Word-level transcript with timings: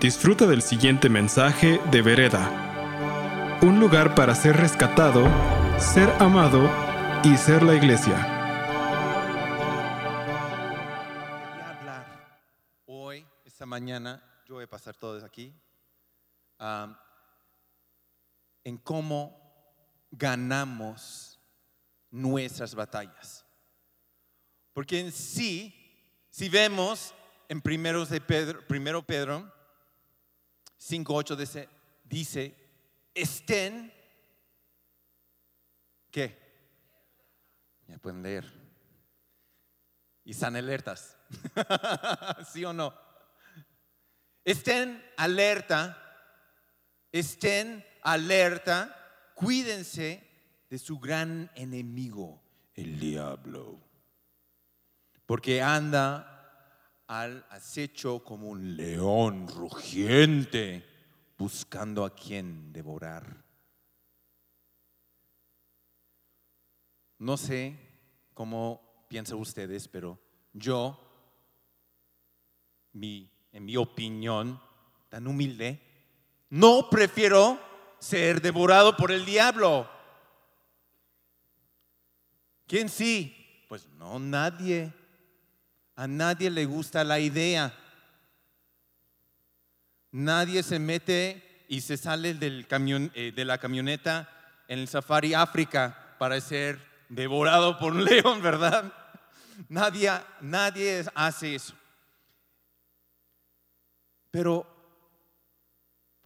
Disfruta 0.00 0.46
del 0.46 0.60
siguiente 0.60 1.08
mensaje 1.08 1.80
de 1.90 2.02
Vereda. 2.02 3.60
Un 3.62 3.78
lugar 3.78 4.14
para 4.16 4.34
ser 4.34 4.56
rescatado, 4.56 5.24
ser 5.78 6.10
amado 6.20 6.68
y 7.22 7.36
ser 7.36 7.62
la 7.62 7.74
iglesia. 7.74 8.16
Quería 11.46 11.68
hablar 11.70 12.40
hoy, 12.86 13.24
esta 13.44 13.64
mañana, 13.66 14.22
yo 14.46 14.56
voy 14.56 14.64
a 14.64 14.68
pasar 14.68 14.96
todos 14.96 15.22
aquí, 15.22 15.54
am, 16.58 16.96
en 18.64 18.76
cómo 18.78 19.38
ganamos 20.10 21.40
nuestras 22.10 22.74
batallas. 22.74 23.46
Porque 24.72 24.98
en 24.98 25.12
sí, 25.12 25.72
si 26.30 26.48
vemos 26.48 27.14
en 27.48 27.62
primeros 27.62 28.10
de 28.10 28.20
Pedro, 28.20 28.66
primero 28.66 29.00
Pedro 29.00 29.53
5.8 30.84 31.36
dice, 31.36 31.68
dice, 32.04 32.54
estén, 33.14 33.90
¿qué? 36.10 36.38
Ya 37.88 37.96
pueden 37.98 38.22
leer. 38.22 38.52
Y 40.24 40.32
están 40.32 40.56
alertas. 40.56 41.16
¿Sí 42.52 42.64
o 42.66 42.74
no? 42.74 42.94
Estén 44.44 45.02
alerta, 45.16 45.98
estén 47.12 47.82
alerta, 48.02 49.32
cuídense 49.34 50.22
de 50.68 50.78
su 50.78 50.98
gran 50.98 51.50
enemigo, 51.54 52.42
el 52.74 53.00
diablo. 53.00 53.80
Porque 55.24 55.62
anda 55.62 56.33
al 57.06 57.46
acecho 57.50 58.24
como 58.24 58.48
un 58.48 58.76
león 58.76 59.48
rugiente, 59.48 60.84
buscando 61.36 62.04
a 62.04 62.14
quien 62.14 62.72
devorar. 62.72 63.44
No 67.18 67.36
sé 67.36 67.76
cómo 68.32 69.06
piensan 69.08 69.38
ustedes, 69.38 69.88
pero 69.88 70.18
yo, 70.52 70.98
mi, 72.92 73.30
en 73.52 73.64
mi 73.64 73.76
opinión 73.76 74.60
tan 75.08 75.26
humilde, 75.26 75.80
no 76.50 76.88
prefiero 76.90 77.58
ser 77.98 78.40
devorado 78.42 78.96
por 78.96 79.10
el 79.10 79.24
diablo. 79.24 79.88
¿Quién 82.66 82.88
sí? 82.88 83.64
Pues 83.68 83.88
no, 83.88 84.18
nadie. 84.18 84.92
A 85.96 86.06
nadie 86.06 86.50
le 86.50 86.64
gusta 86.64 87.04
la 87.04 87.20
idea. 87.20 87.72
Nadie 90.10 90.62
se 90.62 90.78
mete 90.78 91.66
y 91.68 91.80
se 91.80 91.96
sale 91.96 92.30
eh, 92.40 93.32
de 93.34 93.44
la 93.44 93.58
camioneta 93.58 94.28
en 94.68 94.78
el 94.78 94.88
Safari 94.88 95.34
África 95.34 96.16
para 96.18 96.40
ser 96.40 96.80
devorado 97.08 97.78
por 97.78 97.92
un 97.92 98.04
león, 98.04 98.42
¿verdad? 98.42 98.92
Nadie, 99.68 100.10
nadie 100.40 101.04
hace 101.14 101.54
eso. 101.54 101.74
Pero 104.30 104.66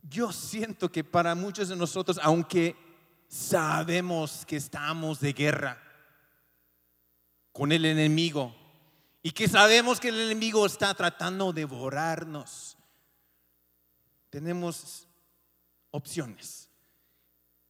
yo 0.03 0.33
siento 0.33 0.91
que 0.91 1.05
para 1.05 1.35
muchos 1.35 1.69
de 1.69 1.77
nosotros, 1.77 2.19
aunque 2.23 2.75
sabemos 3.29 4.47
que 4.47 4.57
estamos 4.57 5.21
de 5.21 5.35
guerra 5.35 5.83
con 7.53 7.73
el 7.73 7.85
enemigo 7.85 8.55
y 9.23 9.33
que 9.33 9.49
sabemos 9.49 9.99
que 9.99 10.09
el 10.09 10.21
enemigo 10.21 10.65
está 10.65 10.95
tratando 10.95 11.53
de 11.53 11.63
devorarnos, 11.63 12.77
tenemos 14.31 15.09
opciones 15.91 16.71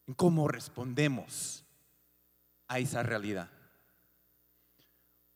en 0.06 0.14
cómo 0.14 0.48
respondemos 0.48 1.64
a 2.66 2.78
esa 2.78 3.03
realidad. 3.03 3.50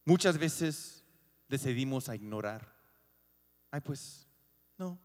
Muchas 0.05 0.37
veces 0.37 1.05
decidimos 1.49 2.09
a 2.09 2.17
ignorar. 2.17 2.73
Ay, 3.71 3.81
pues, 3.81 4.27
no, 4.77 4.99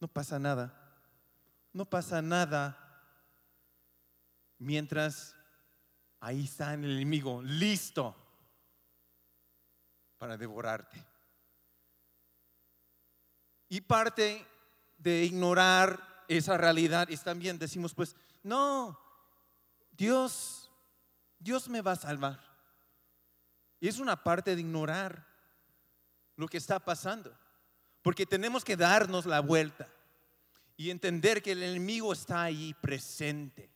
no 0.00 0.08
pasa 0.08 0.38
nada. 0.38 0.74
No 1.72 1.88
pasa 1.88 2.20
nada. 2.20 2.76
Mientras 4.58 5.34
ahí 6.18 6.44
está 6.44 6.74
el 6.74 6.96
enemigo, 6.96 7.40
listo 7.42 8.19
para 10.20 10.36
devorarte. 10.36 11.02
Y 13.70 13.80
parte 13.80 14.46
de 14.98 15.24
ignorar 15.24 16.24
esa 16.28 16.58
realidad 16.58 17.10
es 17.10 17.24
también 17.24 17.58
decimos, 17.58 17.94
pues, 17.94 18.14
no, 18.42 19.00
Dios, 19.92 20.70
Dios 21.38 21.70
me 21.70 21.80
va 21.80 21.92
a 21.92 21.96
salvar. 21.96 22.38
Y 23.80 23.88
es 23.88 23.98
una 23.98 24.22
parte 24.22 24.54
de 24.54 24.60
ignorar 24.60 25.26
lo 26.36 26.46
que 26.48 26.58
está 26.58 26.78
pasando. 26.78 27.34
Porque 28.02 28.26
tenemos 28.26 28.62
que 28.62 28.76
darnos 28.76 29.24
la 29.24 29.40
vuelta 29.40 29.88
y 30.76 30.90
entender 30.90 31.42
que 31.42 31.52
el 31.52 31.62
enemigo 31.62 32.12
está 32.12 32.42
ahí 32.42 32.74
presente 32.74 33.70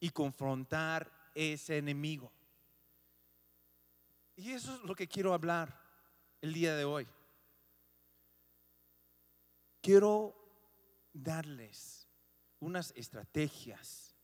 y 0.00 0.10
confrontar 0.10 1.30
ese 1.32 1.78
enemigo. 1.78 2.32
Y 4.36 4.52
eso 4.52 4.74
es 4.74 4.82
lo 4.82 4.94
que 4.94 5.08
quiero 5.08 5.34
hablar 5.34 5.78
el 6.40 6.52
día 6.52 6.74
de 6.74 6.84
hoy. 6.84 7.06
Quiero 9.80 10.34
darles 11.12 12.08
unas 12.60 12.92
estrategias, 12.96 14.14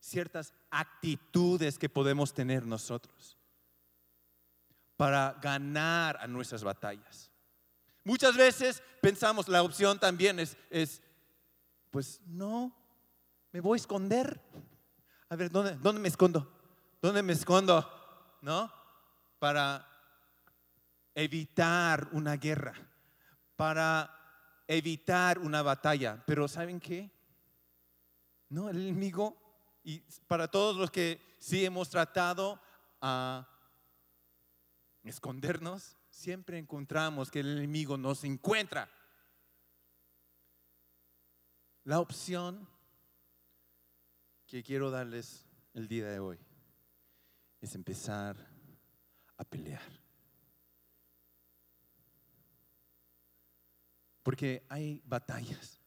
ciertas 0.00 0.54
actitudes 0.70 1.78
que 1.78 1.88
podemos 1.88 2.32
tener 2.32 2.66
nosotros 2.66 3.36
para 4.96 5.38
ganar 5.40 6.16
a 6.20 6.26
nuestras 6.26 6.64
batallas. 6.64 7.30
Muchas 8.04 8.36
veces 8.36 8.82
pensamos, 9.02 9.48
la 9.48 9.62
opción 9.62 9.98
también 9.98 10.40
es, 10.40 10.56
es 10.70 11.02
pues 11.90 12.20
no, 12.26 12.74
me 13.52 13.60
voy 13.60 13.76
a 13.76 13.80
esconder. 13.80 14.40
A 15.28 15.36
ver, 15.36 15.50
¿dónde, 15.50 15.76
¿dónde 15.76 16.00
me 16.00 16.08
escondo? 16.08 16.50
¿Dónde 17.02 17.22
me 17.22 17.34
escondo? 17.34 17.86
¿No? 18.40 18.77
Para 19.38 19.86
evitar 21.14 22.08
una 22.12 22.36
guerra, 22.36 22.74
para 23.56 24.14
evitar 24.66 25.38
una 25.38 25.62
batalla. 25.62 26.22
Pero 26.26 26.46
¿saben 26.46 26.78
qué? 26.80 27.10
No, 28.50 28.68
el 28.68 28.80
enemigo, 28.80 29.36
y 29.82 30.00
para 30.26 30.48
todos 30.48 30.76
los 30.76 30.90
que 30.90 31.20
sí 31.38 31.64
hemos 31.64 31.90
tratado 31.90 32.60
a 33.00 33.48
escondernos, 35.02 35.96
siempre 36.08 36.58
encontramos 36.58 37.30
que 37.30 37.40
el 37.40 37.58
enemigo 37.58 37.96
nos 37.96 38.24
encuentra. 38.24 38.90
La 41.84 42.00
opción 42.00 42.68
que 44.46 44.62
quiero 44.62 44.90
darles 44.90 45.46
el 45.74 45.88
día 45.88 46.08
de 46.08 46.20
hoy 46.20 46.38
es 47.60 47.74
empezar 47.74 48.36
a 49.38 49.44
pelear. 49.44 49.82
Porque 54.22 54.66
hay 54.68 55.00
batallas. 55.04 55.80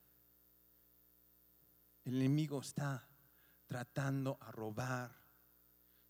El 2.04 2.16
enemigo 2.16 2.60
está 2.60 3.08
tratando 3.68 4.38
a 4.42 4.52
robar 4.52 5.16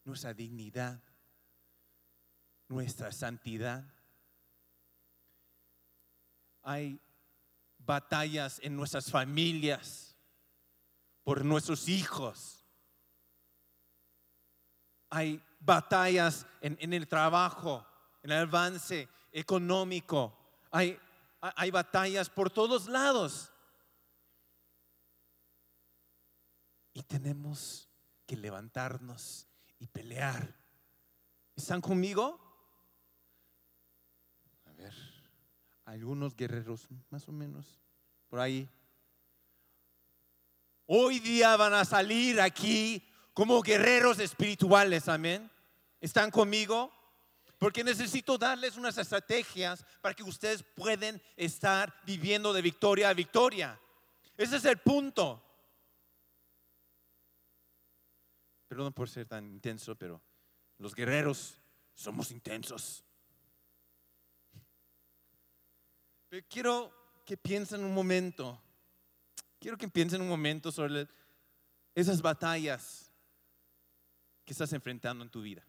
nuestra 0.05 0.33
dignidad, 0.33 1.03
nuestra 2.69 3.11
santidad. 3.11 3.83
Hay 6.63 7.01
batallas 7.77 8.59
en 8.63 8.75
nuestras 8.75 9.11
familias, 9.11 10.15
por 11.23 11.43
nuestros 11.43 11.87
hijos. 11.89 12.65
Hay 15.09 15.43
batallas 15.61 16.45
en, 16.59 16.93
el 16.93 17.07
trabajo, 17.07 17.85
en 18.23 18.31
el 18.31 18.39
avance 18.39 19.07
económico. 19.31 20.37
Hay 20.71 21.71
batallas 21.71 22.29
por 22.29 22.49
todos 22.49 22.87
lados. 22.87 23.51
Y 26.93 27.03
tenemos 27.03 27.87
que 28.25 28.35
levantarnos 28.35 29.47
y 29.79 29.87
pelear. 29.87 30.53
¿Están 31.55 31.81
conmigo? 31.81 32.39
A 34.65 34.73
ver, 34.73 34.93
algunos 35.85 36.35
guerreros, 36.35 36.87
más 37.09 37.27
o 37.27 37.31
menos, 37.31 37.79
por 38.27 38.39
ahí. 38.39 38.69
Hoy 40.85 41.19
día 41.19 41.55
van 41.55 41.73
a 41.73 41.85
salir 41.85 42.41
aquí 42.41 43.07
como 43.33 43.61
guerreros 43.61 44.19
espirituales, 44.19 45.07
amén. 45.07 45.49
¿Están 45.99 46.31
conmigo? 46.31 46.91
Porque 47.57 47.83
necesito 47.83 48.37
darles 48.37 48.75
unas 48.75 48.97
estrategias 48.97 49.85
para 50.01 50.15
que 50.15 50.23
ustedes 50.23 50.63
puedan 50.63 51.21
estar 51.35 51.95
viviendo 52.05 52.53
de 52.53 52.61
victoria 52.61 53.09
a 53.09 53.13
victoria. 53.13 53.79
Ese 54.35 54.57
es 54.57 54.65
el 54.65 54.79
punto. 54.79 55.43
Perdón 58.67 58.93
por 58.93 59.09
ser 59.09 59.27
tan 59.27 59.45
intenso, 59.45 59.95
pero 59.95 60.21
los 60.77 60.95
guerreros 60.95 61.57
somos 61.93 62.31
intensos. 62.31 63.05
Pero 66.29 66.47
quiero 66.49 66.91
que 67.25 67.37
piensen 67.37 67.83
un 67.83 67.93
momento, 67.93 68.59
quiero 69.59 69.77
que 69.77 69.87
piensen 69.87 70.21
un 70.21 70.29
momento 70.29 70.71
sobre 70.71 71.07
esas 71.93 72.21
batallas 72.21 73.10
que 74.45 74.53
estás 74.53 74.73
enfrentando 74.73 75.23
en 75.23 75.29
tu 75.29 75.41
vida. 75.41 75.65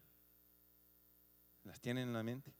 ¿Las 1.63 1.79
tienen 1.79 2.09
en 2.09 2.13
la 2.13 2.23
mente? 2.23 2.53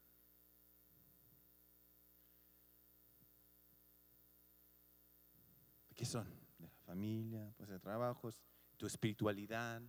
¿De 5.89 5.95
qué 5.95 6.05
son? 6.05 6.27
De 6.57 6.67
la 6.67 6.79
familia, 6.85 7.53
pues 7.57 7.69
de 7.69 7.79
trabajos, 7.79 8.39
tu 8.77 8.85
espiritualidad, 8.85 9.81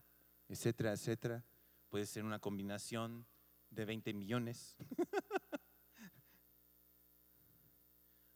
etcétera, 0.48 0.92
etcétera. 0.92 1.44
Puede 1.88 2.06
ser 2.06 2.24
una 2.24 2.40
combinación 2.40 3.26
de 3.70 3.84
20 3.84 4.12
millones. 4.14 4.76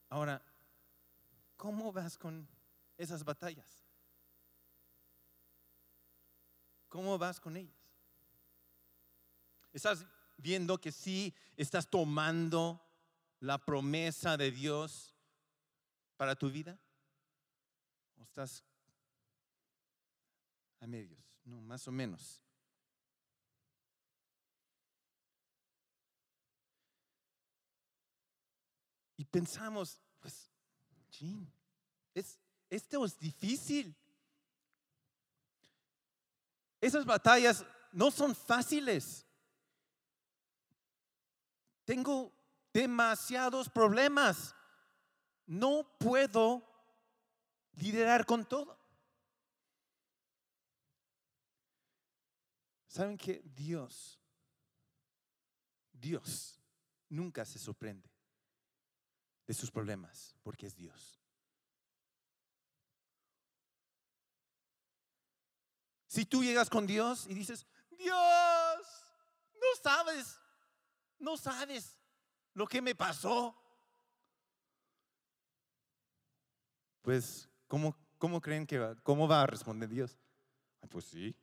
Ahora, 0.09 0.41
¿cómo 1.57 1.91
vas 1.91 2.17
con 2.17 2.47
esas 2.97 3.23
batallas? 3.23 3.83
¿Cómo 6.89 7.17
vas 7.17 7.39
con 7.39 7.55
ellas? 7.55 7.78
¿Estás 9.79 10.05
viendo 10.35 10.77
que 10.77 10.91
sí 10.91 11.33
estás 11.55 11.89
tomando 11.89 12.85
la 13.39 13.57
promesa 13.57 14.35
de 14.35 14.51
Dios 14.51 15.15
para 16.17 16.35
tu 16.35 16.51
vida? 16.51 16.77
¿O 18.17 18.23
estás 18.23 18.61
a 20.81 20.85
medios? 20.85 21.39
No, 21.45 21.61
más 21.61 21.87
o 21.87 21.93
menos. 21.93 22.43
Y 29.15 29.23
pensamos, 29.23 30.01
pues, 30.19 30.51
chin, 31.09 31.49
es, 32.13 32.37
esto 32.69 33.05
es 33.05 33.17
difícil. 33.17 33.95
Esas 36.81 37.05
batallas 37.05 37.65
no 37.93 38.11
son 38.11 38.35
fáciles. 38.35 39.25
Tengo 41.89 42.31
demasiados 42.71 43.67
problemas. 43.67 44.53
No 45.47 45.97
puedo 45.97 46.63
liderar 47.71 48.27
con 48.27 48.45
todo. 48.45 48.79
¿Saben 52.85 53.17
que 53.17 53.41
Dios, 53.43 54.21
Dios 55.91 56.61
nunca 57.09 57.43
se 57.43 57.57
sorprende 57.57 58.07
de 59.47 59.53
sus 59.55 59.71
problemas 59.71 60.35
porque 60.43 60.67
es 60.67 60.75
Dios? 60.75 61.19
Si 66.05 66.23
tú 66.23 66.43
llegas 66.43 66.69
con 66.69 66.85
Dios 66.85 67.25
y 67.25 67.33
dices, 67.33 67.65
Dios, 67.89 68.77
no 69.55 69.81
sabes, 69.81 70.39
no 71.19 71.37
sabes 71.37 71.97
lo 72.53 72.67
que 72.67 72.81
me 72.81 72.95
pasó. 72.95 73.55
Pues, 77.01 77.49
¿cómo, 77.67 77.95
cómo 78.17 78.41
creen 78.41 78.65
que 78.65 78.79
va, 78.79 78.95
cómo 79.03 79.27
va 79.27 79.43
a 79.43 79.47
responder 79.47 79.89
Dios? 79.89 80.17
pues 80.89 81.05
sí, 81.05 81.35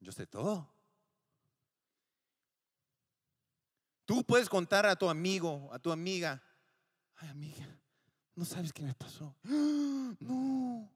yo 0.00 0.10
sé 0.10 0.26
todo. 0.26 0.68
Tú 4.04 4.24
puedes 4.24 4.48
contar 4.48 4.86
a 4.86 4.96
tu 4.96 5.08
amigo, 5.08 5.68
a 5.72 5.78
tu 5.78 5.92
amiga, 5.92 6.42
ay 7.16 7.28
amiga, 7.28 7.66
no 8.34 8.44
sabes 8.44 8.72
qué 8.72 8.82
me 8.82 8.94
pasó. 8.94 9.34
No. 10.18 10.88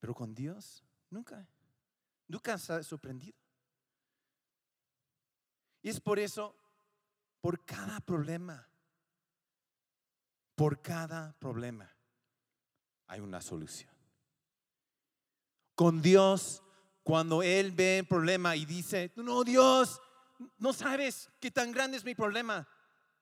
Pero 0.00 0.14
con 0.14 0.34
Dios, 0.34 0.84
nunca, 1.10 1.48
nunca 2.26 2.58
se 2.58 2.72
ha 2.72 2.82
sorprendido. 2.82 3.36
Y 5.82 5.90
es 5.90 6.00
por 6.00 6.18
eso, 6.18 6.56
por 7.40 7.64
cada 7.64 8.00
problema, 8.00 8.68
por 10.54 10.82
cada 10.82 11.32
problema, 11.38 11.90
hay 13.06 13.20
una 13.20 13.40
solución 13.40 13.98
con 15.78 16.02
Dios 16.02 16.60
cuando 17.04 17.40
Él 17.40 17.70
ve 17.70 17.98
el 17.98 18.06
problema 18.08 18.56
y 18.56 18.66
dice, 18.66 19.12
no, 19.14 19.44
Dios, 19.44 20.02
no 20.58 20.72
sabes 20.72 21.30
qué 21.38 21.52
tan 21.52 21.70
grande 21.70 21.96
es 21.96 22.04
mi 22.04 22.16
problema. 22.16 22.68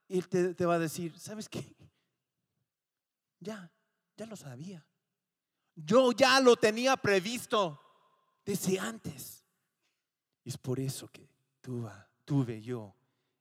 Y 0.08 0.20
Él 0.20 0.56
te, 0.56 0.64
va 0.64 0.76
a 0.76 0.78
decir, 0.78 1.18
¿sabes 1.18 1.50
qué? 1.50 1.76
Ya, 3.40 3.70
ya 4.16 4.24
lo 4.24 4.36
sabía. 4.36 4.86
Yo 5.74 6.12
ya 6.12 6.40
lo 6.40 6.56
tenía 6.56 6.96
previsto 6.96 7.78
desde 8.42 8.80
antes. 8.80 9.44
Es 10.42 10.56
por 10.56 10.80
eso 10.80 11.08
que 11.08 11.28
tuve, 11.60 11.92
tuve 12.26 12.60
yo 12.60 12.94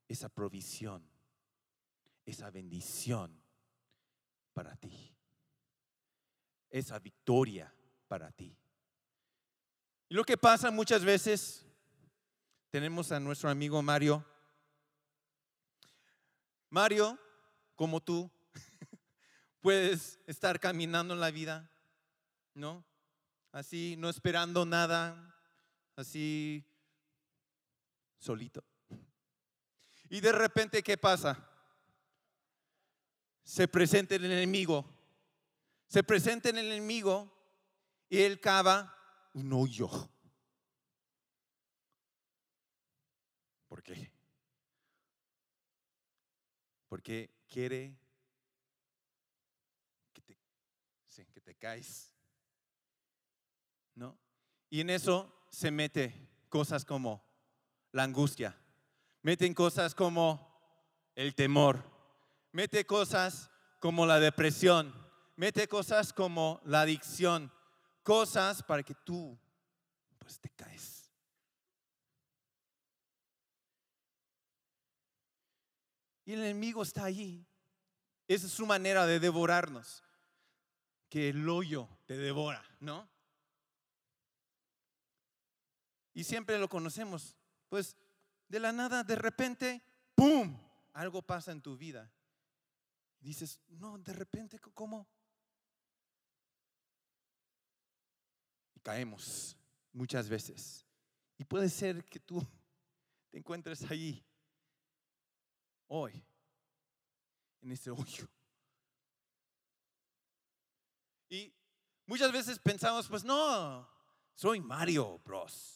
esa 0.08 0.30
provisión, 0.30 1.04
esa 2.26 2.50
bendición 2.52 3.38
para 4.54 4.78
ti, 4.78 5.14
esa 6.70 7.00
victoria 7.00 7.74
para 8.08 8.32
ti. 8.32 8.56
Y 10.08 10.14
lo 10.14 10.24
que 10.24 10.38
pasa 10.38 10.72
muchas 10.72 11.04
veces, 11.04 11.66
tenemos 12.70 13.12
a 13.12 13.20
nuestro 13.20 13.50
amigo 13.50 13.82
Mario. 13.82 14.24
Mario, 16.70 17.20
como 17.76 18.02
tú, 18.02 18.32
puedes 19.62 20.20
estar 20.28 20.60
caminando 20.60 21.16
en 21.16 21.20
la 21.20 21.32
vida, 21.32 21.72
¿no? 22.54 22.86
Así, 23.52 23.96
no 23.98 24.10
esperando 24.10 24.66
nada, 24.66 25.36
así, 25.96 26.64
solito. 28.20 28.64
Y 30.10 30.22
de 30.22 30.32
repente, 30.32 30.84
¿qué 30.84 30.98
pasa? 30.98 31.50
Se 33.44 33.68
presenta 33.68 34.16
el 34.16 34.26
enemigo, 34.26 34.86
se 35.88 36.04
presenta 36.04 36.50
el 36.50 36.58
enemigo 36.58 37.32
y 38.10 38.22
él 38.22 38.40
cava 38.40 38.96
un 39.34 39.52
hoyo. 39.54 39.90
¿Por 43.68 43.84
qué? 43.84 44.12
Porque 46.88 47.44
quiere 47.48 48.00
que 50.14 50.22
te, 50.22 50.38
que 51.34 51.42
te 51.42 51.56
caes. 51.56 52.14
¿No? 53.96 54.18
Y 54.70 54.82
en 54.82 54.90
eso 54.90 55.46
se 55.50 55.72
mete 55.72 56.30
cosas 56.50 56.86
como 56.86 57.24
la 57.92 58.04
angustia, 58.04 58.58
meten 59.26 59.56
cosas 59.56 59.96
como 59.96 60.40
el 61.16 61.34
temor, 61.34 61.84
mete 62.52 62.86
cosas 62.86 63.50
como 63.80 64.06
la 64.06 64.20
depresión, 64.20 64.94
mete 65.36 65.68
cosas 65.68 66.14
como 66.14 66.62
la 66.64 66.82
adicción, 66.82 67.52
cosas 68.04 68.62
para 68.62 68.84
que 68.84 68.94
tú 68.94 69.36
pues 70.20 70.40
te 70.40 70.52
caes. 70.52 71.12
Y 76.24 76.34
el 76.34 76.42
enemigo 76.42 76.84
está 76.84 77.06
allí. 77.06 77.48
Esa 78.28 78.46
es 78.46 78.52
su 78.52 78.68
manera 78.68 79.08
de 79.08 79.20
devorarnos. 79.20 80.04
Que 81.10 81.30
el 81.30 81.50
hoyo 81.50 81.90
te 82.06 82.16
devora, 82.16 82.64
¿no? 82.80 83.10
Y 86.14 86.24
siempre 86.24 86.60
lo 86.60 86.70
conocemos. 86.70 87.36
Pues 87.70 87.96
de 88.48 88.60
la 88.60 88.72
nada, 88.72 89.04
de 89.04 89.16
repente, 89.16 89.84
¡pum! 90.16 90.58
Algo 90.94 91.22
pasa 91.22 91.52
en 91.52 91.62
tu 91.62 91.78
vida. 91.78 92.12
Dices, 93.20 93.60
no, 93.68 93.98
de 93.98 94.14
repente, 94.14 94.60
¿cómo? 94.60 95.08
caemos 98.86 99.58
muchas 99.92 100.30
veces. 100.30 100.86
Y 101.40 101.44
puede 101.44 101.70
ser 101.70 102.06
que 102.06 102.20
tú 102.20 102.40
te 103.32 103.40
encuentres 103.40 103.84
ahí 103.90 104.24
hoy, 105.88 106.24
en 107.62 107.72
ese 107.72 107.90
hoyo. 107.90 108.28
Y 111.30 111.52
muchas 112.06 112.32
veces 112.32 112.60
pensamos, 112.60 113.08
pues 113.08 113.24
no, 113.24 113.90
soy 114.36 114.62
Mario 114.62 115.20
Bros. 115.26 115.75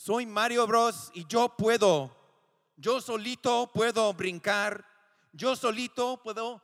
Soy 0.00 0.24
Mario 0.24 0.66
Bros 0.66 1.10
y 1.12 1.26
yo 1.26 1.54
puedo, 1.58 2.16
yo 2.74 3.02
solito 3.02 3.70
puedo 3.70 4.14
brincar, 4.14 4.82
yo 5.30 5.54
solito 5.54 6.22
puedo 6.22 6.62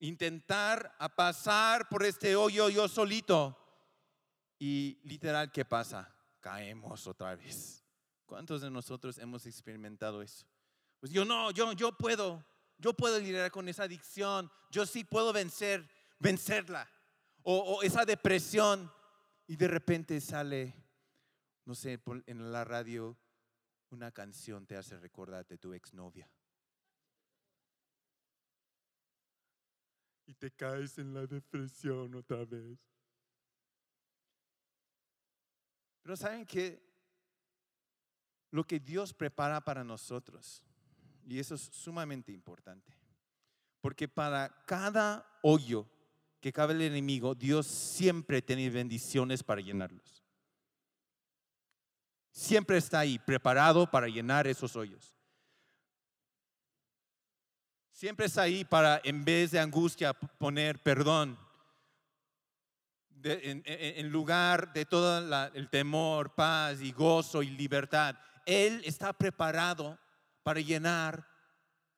intentar 0.00 0.94
a 0.98 1.08
pasar 1.08 1.88
por 1.88 2.04
este 2.04 2.36
hoyo 2.36 2.68
yo 2.68 2.88
solito. 2.88 3.58
Y 4.58 5.00
literal, 5.04 5.50
¿qué 5.50 5.64
pasa? 5.64 6.14
Caemos 6.40 7.06
otra 7.06 7.36
vez. 7.36 7.82
¿Cuántos 8.26 8.60
de 8.60 8.70
nosotros 8.70 9.16
hemos 9.16 9.46
experimentado 9.46 10.20
eso? 10.20 10.44
Pues 11.00 11.10
yo 11.10 11.24
no, 11.24 11.52
yo, 11.52 11.72
yo 11.72 11.96
puedo, 11.96 12.44
yo 12.76 12.92
puedo 12.92 13.18
lidiar 13.18 13.50
con 13.50 13.66
esa 13.66 13.84
adicción, 13.84 14.52
yo 14.70 14.84
sí 14.84 15.04
puedo 15.04 15.32
vencer, 15.32 15.88
vencerla. 16.18 16.86
O, 17.44 17.56
o 17.56 17.82
esa 17.82 18.04
depresión 18.04 18.92
y 19.46 19.56
de 19.56 19.68
repente 19.68 20.20
sale, 20.20 20.83
no 21.64 21.74
sé, 21.74 22.00
en 22.26 22.52
la 22.52 22.64
radio 22.64 23.16
una 23.90 24.10
canción 24.10 24.66
te 24.66 24.76
hace 24.76 24.98
recordar 24.98 25.46
de 25.46 25.56
tu 25.56 25.72
exnovia. 25.72 26.28
Y 30.26 30.34
te 30.34 30.50
caes 30.50 30.98
en 30.98 31.14
la 31.14 31.26
depresión 31.26 32.14
otra 32.14 32.44
vez. 32.44 32.78
Pero 36.02 36.16
¿saben 36.16 36.44
qué? 36.44 36.82
Lo 38.50 38.64
que 38.66 38.78
Dios 38.78 39.14
prepara 39.14 39.60
para 39.62 39.82
nosotros, 39.82 40.62
y 41.26 41.38
eso 41.38 41.54
es 41.54 41.62
sumamente 41.62 42.30
importante, 42.30 42.96
porque 43.80 44.06
para 44.06 44.64
cada 44.66 45.26
hoyo 45.42 45.88
que 46.40 46.52
cabe 46.52 46.74
el 46.74 46.82
enemigo, 46.82 47.34
Dios 47.34 47.66
siempre 47.66 48.42
tiene 48.42 48.68
bendiciones 48.70 49.42
para 49.42 49.62
llenarlos. 49.62 50.13
Siempre 52.34 52.78
está 52.78 52.98
ahí, 52.98 53.20
preparado 53.20 53.88
para 53.88 54.08
llenar 54.08 54.48
esos 54.48 54.74
hoyos. 54.74 55.16
Siempre 57.92 58.26
está 58.26 58.42
ahí 58.42 58.64
para, 58.64 59.00
en 59.04 59.24
vez 59.24 59.52
de 59.52 59.60
angustia, 59.60 60.12
poner 60.12 60.82
perdón. 60.82 61.38
en, 63.22 64.10
lugar 64.10 64.72
de 64.72 64.84
todo 64.84 65.48
el 65.54 65.70
temor, 65.70 66.34
paz 66.34 66.80
y 66.80 66.90
gozo 66.90 67.40
y 67.40 67.50
libertad. 67.50 68.16
Él 68.44 68.82
está 68.84 69.12
preparado 69.12 69.96
para 70.42 70.58
llenar 70.58 71.24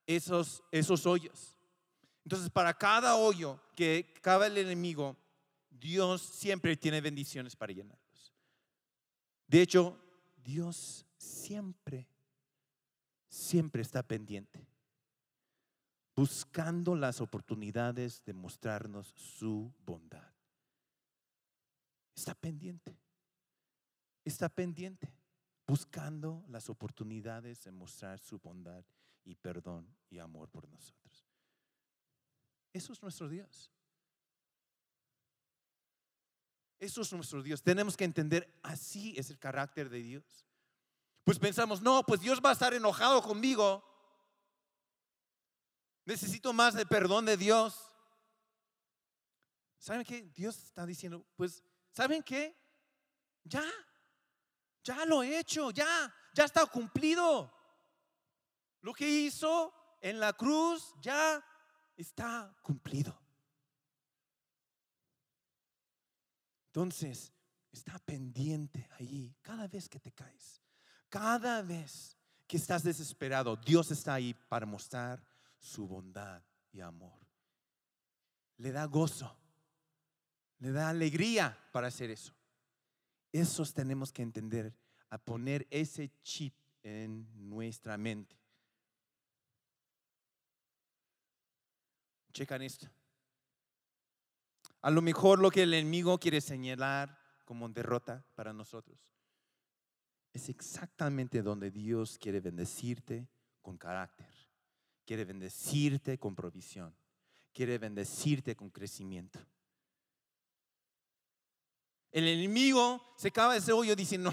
esos, 0.06 0.62
esos 0.70 1.06
hoyos. 1.06 1.56
Entonces, 2.24 2.50
para 2.50 2.74
cada 2.74 3.16
hoyo 3.16 3.58
que 3.74 4.12
cabe 4.20 4.48
el 4.48 4.58
enemigo, 4.58 5.16
Dios 5.70 6.20
siempre 6.20 6.76
tiene 6.76 7.00
bendiciones 7.00 7.56
para 7.56 7.72
llenarlos. 7.72 8.34
De 9.46 9.62
hecho, 9.62 9.98
Dios 10.46 11.04
siempre, 11.18 12.08
siempre 13.28 13.82
está 13.82 14.04
pendiente, 14.04 14.64
buscando 16.14 16.94
las 16.94 17.20
oportunidades 17.20 18.22
de 18.24 18.32
mostrarnos 18.32 19.08
su 19.08 19.74
bondad. 19.84 20.32
Está 22.14 22.36
pendiente, 22.36 22.96
está 24.24 24.48
pendiente, 24.48 25.12
buscando 25.66 26.44
las 26.48 26.70
oportunidades 26.70 27.64
de 27.64 27.72
mostrar 27.72 28.20
su 28.20 28.38
bondad 28.38 28.84
y 29.24 29.34
perdón 29.34 29.96
y 30.08 30.20
amor 30.20 30.48
por 30.48 30.68
nosotros. 30.68 31.26
Eso 32.72 32.92
es 32.92 33.02
nuestro 33.02 33.28
Dios. 33.28 33.72
Eso 36.78 37.00
es 37.02 37.12
nuestro 37.12 37.42
Dios. 37.42 37.62
Tenemos 37.62 37.97
que 37.97 38.04
entender, 38.04 38.52
así 38.62 39.14
es 39.16 39.30
el 39.30 39.38
carácter 39.38 39.88
de 39.88 40.02
Dios. 40.02 40.47
Pues 41.25 41.38
pensamos, 41.38 41.80
no, 41.80 42.02
pues 42.04 42.21
Dios 42.21 42.40
va 42.45 42.50
a 42.50 42.52
estar 42.52 42.75
enojado 42.75 43.23
conmigo. 43.23 43.83
Necesito 46.04 46.52
más 46.52 46.75
de 46.75 46.87
perdón 46.87 47.25
de 47.25 47.37
Dios. 47.37 47.90
¿Saben 49.78 50.04
qué? 50.04 50.23
Dios 50.35 50.56
está 50.56 50.87
diciendo, 50.87 51.26
pues, 51.37 51.62
¿saben 51.92 52.23
qué? 52.23 52.56
Ya, 53.45 53.64
ya 54.85 55.04
lo 55.04 55.23
he 55.23 55.38
hecho, 55.38 55.71
ya, 55.71 56.14
ya 56.35 56.45
está 56.45 56.66
cumplido. 56.66 57.52
Lo 58.83 58.92
que 58.92 59.09
hizo 59.09 59.73
en 60.00 60.21
la 60.21 60.33
cruz 60.33 60.95
ya 61.00 61.45
está 61.97 62.56
cumplido. 62.62 63.25
Entonces, 66.76 67.33
está 67.73 67.99
pendiente 68.00 68.87
ahí 68.99 69.35
cada 69.40 69.66
vez 69.66 69.88
que 69.88 69.99
te 69.99 70.12
caes. 70.12 70.61
Cada 71.09 71.62
vez 71.62 72.18
que 72.47 72.59
estás 72.59 72.83
desesperado, 72.83 73.56
Dios 73.56 73.90
está 73.90 74.12
ahí 74.12 74.35
para 74.35 74.66
mostrar 74.66 75.25
su 75.59 75.88
bondad 75.88 76.42
y 76.73 76.83
amor. 76.83 77.18
Le 78.59 78.73
da 78.73 78.85
gozo, 78.85 79.35
le 80.59 80.71
da 80.71 80.90
alegría 80.90 81.59
para 81.73 81.87
hacer 81.87 82.11
eso. 82.11 82.35
Esos 83.33 83.73
tenemos 83.73 84.12
que 84.12 84.21
entender, 84.21 84.76
a 85.09 85.16
poner 85.16 85.66
ese 85.71 86.12
chip 86.23 86.54
en 86.83 87.26
nuestra 87.49 87.97
mente. 87.97 88.37
Checan 92.35 92.61
esto. 92.61 92.87
A 94.83 94.90
lo 94.90 95.02
mejor 95.02 95.40
lo 95.40 95.50
que 95.50 95.62
el 95.62 95.75
enemigo 95.75 96.18
quiere 96.18 96.40
señalar 96.40 97.18
como 97.45 97.68
derrota 97.68 98.25
para 98.35 98.52
nosotros 98.52 99.16
es 100.37 100.49
exactamente 100.50 101.42
donde 101.42 101.71
Dios 101.71 102.18
quiere 102.18 102.40
bendecirte 102.40 103.28
con 103.62 103.78
carácter, 103.78 104.28
quiere 105.06 105.25
bendecirte 105.25 106.18
con 106.18 106.35
provisión, 106.35 106.95
quiere 107.52 107.78
bendecirte 107.78 108.54
con 108.54 108.68
crecimiento. 108.71 109.40
El 112.12 112.28
enemigo 112.28 113.14
se 113.16 113.28
acaba 113.28 113.56
ese 113.56 113.73
hoyo 113.73 113.97
diciendo, 113.97 114.30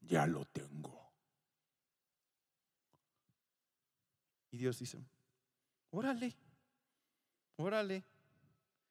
ya 0.00 0.26
lo 0.26 0.44
tengo. 0.46 1.01
Y 4.52 4.58
Dios 4.58 4.78
dice, 4.78 5.04
órale, 5.90 6.36
órale, 7.56 8.04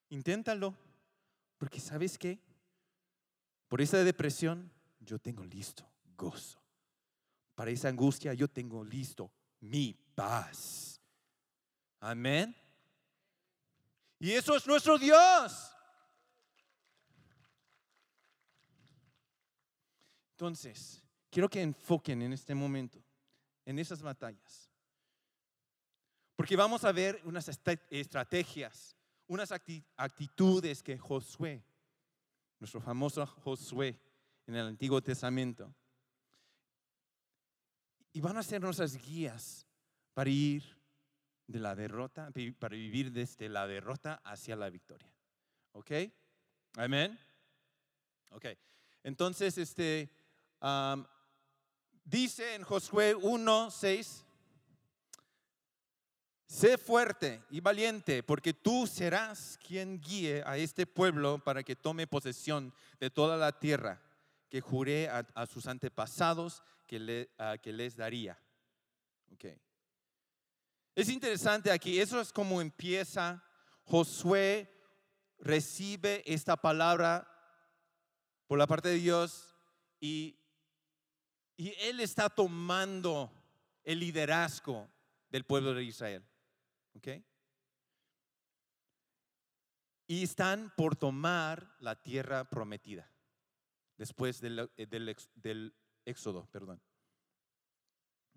inténtalo, 0.09 0.75
porque 1.57 1.79
sabes 1.79 2.17
qué, 2.17 2.39
por 3.67 3.79
esa 3.79 4.03
depresión 4.03 4.71
yo 4.99 5.19
tengo 5.19 5.45
listo 5.45 5.87
gozo. 6.17 6.59
Para 7.53 7.69
esa 7.69 7.89
angustia 7.89 8.33
yo 8.33 8.47
tengo 8.47 8.83
listo 8.83 9.31
mi 9.59 9.93
paz. 10.15 10.99
Amén. 11.99 12.55
Y 14.17 14.31
eso 14.31 14.55
es 14.55 14.65
nuestro 14.65 14.97
Dios. 14.97 15.71
Entonces, 20.31 21.03
quiero 21.29 21.47
que 21.47 21.61
enfoquen 21.61 22.23
en 22.23 22.33
este 22.33 22.55
momento, 22.55 22.99
en 23.63 23.77
esas 23.77 24.01
batallas. 24.01 24.70
Porque 26.41 26.55
vamos 26.55 26.83
a 26.85 26.91
ver 26.91 27.21
unas 27.25 27.47
estrategias, 27.91 28.95
unas 29.27 29.51
actitudes 29.51 30.81
que 30.81 30.97
Josué, 30.97 31.63
nuestro 32.59 32.81
famoso 32.81 33.27
Josué 33.27 33.95
en 34.47 34.55
el 34.55 34.65
Antiguo 34.65 35.03
Testamento, 35.03 35.71
y 38.11 38.21
van 38.21 38.37
a 38.37 38.41
ser 38.41 38.59
nuestras 38.59 38.97
guías 39.05 39.67
para 40.15 40.31
ir 40.31 40.63
de 41.45 41.59
la 41.59 41.75
derrota, 41.75 42.31
para 42.57 42.75
vivir 42.75 43.11
desde 43.11 43.47
la 43.47 43.67
derrota 43.67 44.19
hacia 44.23 44.55
la 44.55 44.71
victoria. 44.71 45.13
¿Ok? 45.73 45.91
Amén. 46.77 47.19
Ok. 48.31 48.47
Entonces, 49.03 49.59
este, 49.59 50.09
dice 52.03 52.55
en 52.55 52.63
Josué 52.63 53.13
1, 53.13 53.69
6, 53.69 54.25
Sé 56.51 56.77
fuerte 56.77 57.41
y 57.49 57.61
valiente, 57.61 58.23
porque 58.23 58.53
tú 58.53 58.85
serás 58.85 59.57
quien 59.65 60.01
guíe 60.01 60.43
a 60.45 60.57
este 60.57 60.85
pueblo 60.85 61.41
para 61.41 61.63
que 61.63 61.77
tome 61.77 62.07
posesión 62.07 62.73
de 62.99 63.09
toda 63.09 63.37
la 63.37 63.57
tierra 63.57 64.01
que 64.49 64.59
juré 64.59 65.07
a, 65.07 65.45
sus 65.45 65.65
antepasados 65.65 66.61
que, 66.85 66.99
les 66.99 67.95
daría. 67.95 68.37
Okay. 69.31 69.61
Es 70.93 71.07
interesante 71.07 71.71
aquí, 71.71 72.01
eso 72.01 72.19
es 72.19 72.33
como 72.33 72.59
empieza. 72.59 73.41
Josué 73.85 74.69
recibe 75.39 76.21
esta 76.25 76.57
palabra 76.57 77.25
por 78.45 78.59
la 78.59 78.67
parte 78.67 78.89
de 78.89 78.95
Dios 78.95 79.55
y 80.01 80.37
él 81.55 82.01
está 82.01 82.29
tomando 82.29 83.31
el 83.85 84.01
liderazgo 84.01 84.91
del 85.29 85.45
pueblo 85.45 85.73
de 85.73 85.85
Israel. 85.85 86.25
¿Ok? 86.95 87.07
y 90.11 90.23
están 90.23 90.73
por 90.75 90.97
tomar 90.97 91.73
la 91.79 91.95
tierra 91.95 92.43
prometida 92.43 93.09
después 93.97 94.41
del, 94.41 94.69
eh, 94.75 94.85
del 94.85 95.73
éxodo, 96.03 96.49
perdón. 96.51 96.81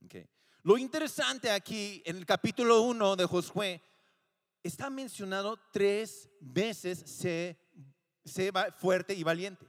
Ok. 0.04 0.14
Lo 0.62 0.78
interesante 0.78 1.50
aquí 1.50 2.00
en 2.06 2.18
el 2.18 2.26
capítulo 2.26 2.82
1 2.82 3.16
de 3.16 3.26
Josué 3.26 3.82
está 4.62 4.88
mencionado 4.88 5.58
tres 5.72 6.30
veces 6.38 7.00
sé, 7.10 7.58
sé 8.24 8.52
fuerte 8.76 9.12
y 9.12 9.24
valiente. 9.24 9.66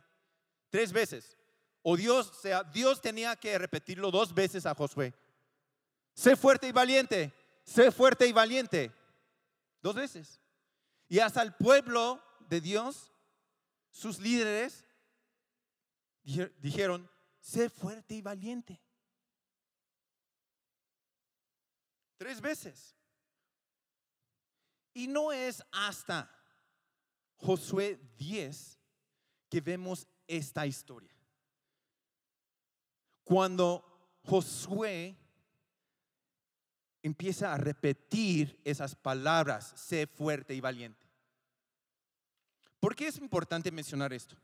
Tres 0.70 0.94
veces. 0.94 1.36
O 1.82 1.98
Dios, 1.98 2.40
sea, 2.40 2.64
Dios 2.64 3.02
tenía 3.02 3.36
que 3.36 3.58
repetirlo 3.58 4.12
dos 4.12 4.32
veces 4.32 4.68
a 4.68 4.76
Josué. 4.76 5.12
Sé 6.14 6.36
fuerte 6.36 6.68
y 6.68 6.72
valiente. 6.72 7.34
Sé 7.66 7.92
fuerte 7.92 8.28
y 8.28 8.32
valiente. 8.32 8.92
Dos 9.82 9.96
veces. 9.96 10.40
Y 11.10 11.20
hasta 11.20 11.42
el 11.42 11.54
pueblo 11.56 12.24
de 12.48 12.62
Dios, 12.62 13.12
sus 13.92 14.20
líderes, 14.20 14.86
dije- 16.24 16.54
dijeron, 16.60 17.10
sé 17.40 17.70
fuerte 17.70 18.14
y 18.16 18.22
valiente. 18.22 18.82
Tres 22.18 22.40
veces. 22.40 22.96
Y 24.94 25.08
no 25.08 25.32
es 25.32 25.62
hasta 25.72 26.32
Josué 27.38 28.00
10 28.18 28.80
que 29.50 29.60
vemos 29.60 30.08
esta 30.28 30.66
historia. 30.66 31.14
Cuando 33.24 34.18
Josué 34.24 35.18
empieza 37.06 37.54
a 37.54 37.58
repetir 37.58 38.60
esas 38.64 38.96
palabras, 38.96 39.74
sé 39.76 40.08
fuerte 40.08 40.56
y 40.56 40.60
valiente. 40.60 41.06
¿Por 42.80 42.96
qué 42.96 43.08
es 43.08 43.18
importante 43.20 43.72
mencionar 43.72 44.12
esto? 44.12 44.36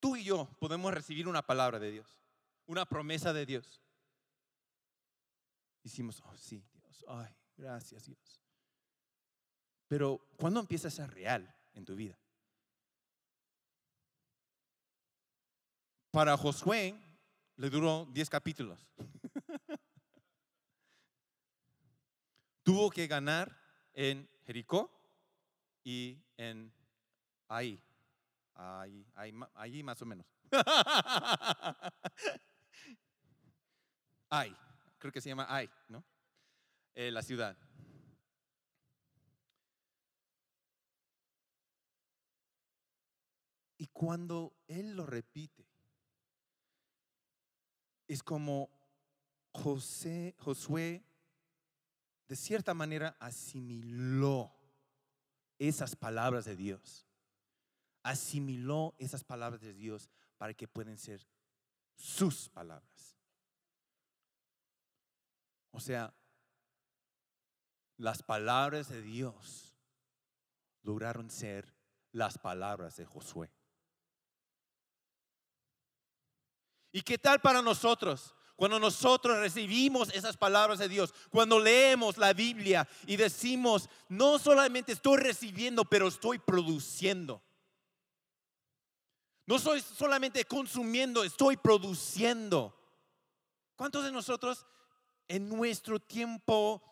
Tú 0.00 0.16
y 0.16 0.24
yo 0.24 0.48
podemos 0.58 0.92
recibir 0.92 1.28
una 1.28 1.46
palabra 1.46 1.78
de 1.78 1.92
Dios, 1.92 2.20
una 2.66 2.84
promesa 2.84 3.32
de 3.32 3.46
Dios. 3.46 3.80
Decimos, 5.84 6.20
oh 6.26 6.36
sí, 6.36 6.64
Dios, 6.74 7.04
ay, 7.06 7.32
gracias 7.56 8.06
Dios. 8.06 8.42
Pero 9.86 10.20
¿cuándo 10.36 10.58
empieza 10.58 10.88
a 10.88 10.90
ser 10.90 11.14
real 11.14 11.54
en 11.74 11.84
tu 11.84 11.94
vida? 11.94 12.18
Para 16.10 16.36
Josué 16.36 17.09
le 17.60 17.68
duró 17.68 18.08
10 18.10 18.30
capítulos. 18.30 18.80
Tuvo 22.62 22.90
que 22.90 23.06
ganar 23.06 23.54
en 23.92 24.26
Jericó 24.46 24.90
y 25.84 26.18
en 26.38 26.72
ahí. 27.48 27.84
Ahí, 28.54 29.06
ahí, 29.14 29.34
ahí 29.54 29.82
más 29.82 30.00
o 30.00 30.06
menos. 30.06 30.24
Ay, 34.30 34.56
creo 34.98 35.12
que 35.12 35.20
se 35.20 35.28
llama 35.28 35.44
Ay, 35.46 35.68
¿no? 35.88 36.02
Eh, 36.94 37.10
la 37.10 37.20
ciudad. 37.22 37.58
Y 43.76 43.86
cuando 43.88 44.56
él 44.66 44.94
lo 44.94 45.04
repite, 45.04 45.69
es 48.12 48.24
como 48.24 48.68
José, 49.52 50.34
Josué, 50.38 51.04
de 52.26 52.34
cierta 52.34 52.74
manera, 52.74 53.16
asimiló 53.20 54.52
esas 55.60 55.94
palabras 55.94 56.44
de 56.44 56.56
Dios. 56.56 57.06
Asimiló 58.02 58.96
esas 58.98 59.22
palabras 59.22 59.60
de 59.60 59.74
Dios 59.74 60.10
para 60.38 60.54
que 60.54 60.66
puedan 60.66 60.98
ser 60.98 61.24
sus 61.94 62.48
palabras. 62.48 63.16
O 65.70 65.78
sea, 65.78 66.12
las 67.96 68.24
palabras 68.24 68.88
de 68.88 69.02
Dios 69.02 69.76
lograron 70.82 71.30
ser 71.30 71.76
las 72.10 72.38
palabras 72.38 72.96
de 72.96 73.06
Josué. 73.06 73.52
¿Y 76.92 77.02
qué 77.02 77.18
tal 77.18 77.40
para 77.40 77.62
nosotros? 77.62 78.34
Cuando 78.56 78.78
nosotros 78.78 79.38
recibimos 79.38 80.10
esas 80.12 80.36
palabras 80.36 80.78
de 80.78 80.88
Dios, 80.88 81.14
cuando 81.30 81.58
leemos 81.58 82.18
la 82.18 82.34
Biblia 82.34 82.86
y 83.06 83.16
decimos, 83.16 83.88
no 84.08 84.38
solamente 84.38 84.92
estoy 84.92 85.18
recibiendo, 85.18 85.84
pero 85.84 86.08
estoy 86.08 86.38
produciendo. 86.38 87.42
No 89.46 89.58
soy 89.58 89.80
solamente 89.80 90.44
consumiendo, 90.44 91.24
estoy 91.24 91.56
produciendo. 91.56 92.76
¿Cuántos 93.76 94.04
de 94.04 94.12
nosotros 94.12 94.66
en 95.26 95.48
nuestro 95.48 95.98
tiempo 95.98 96.82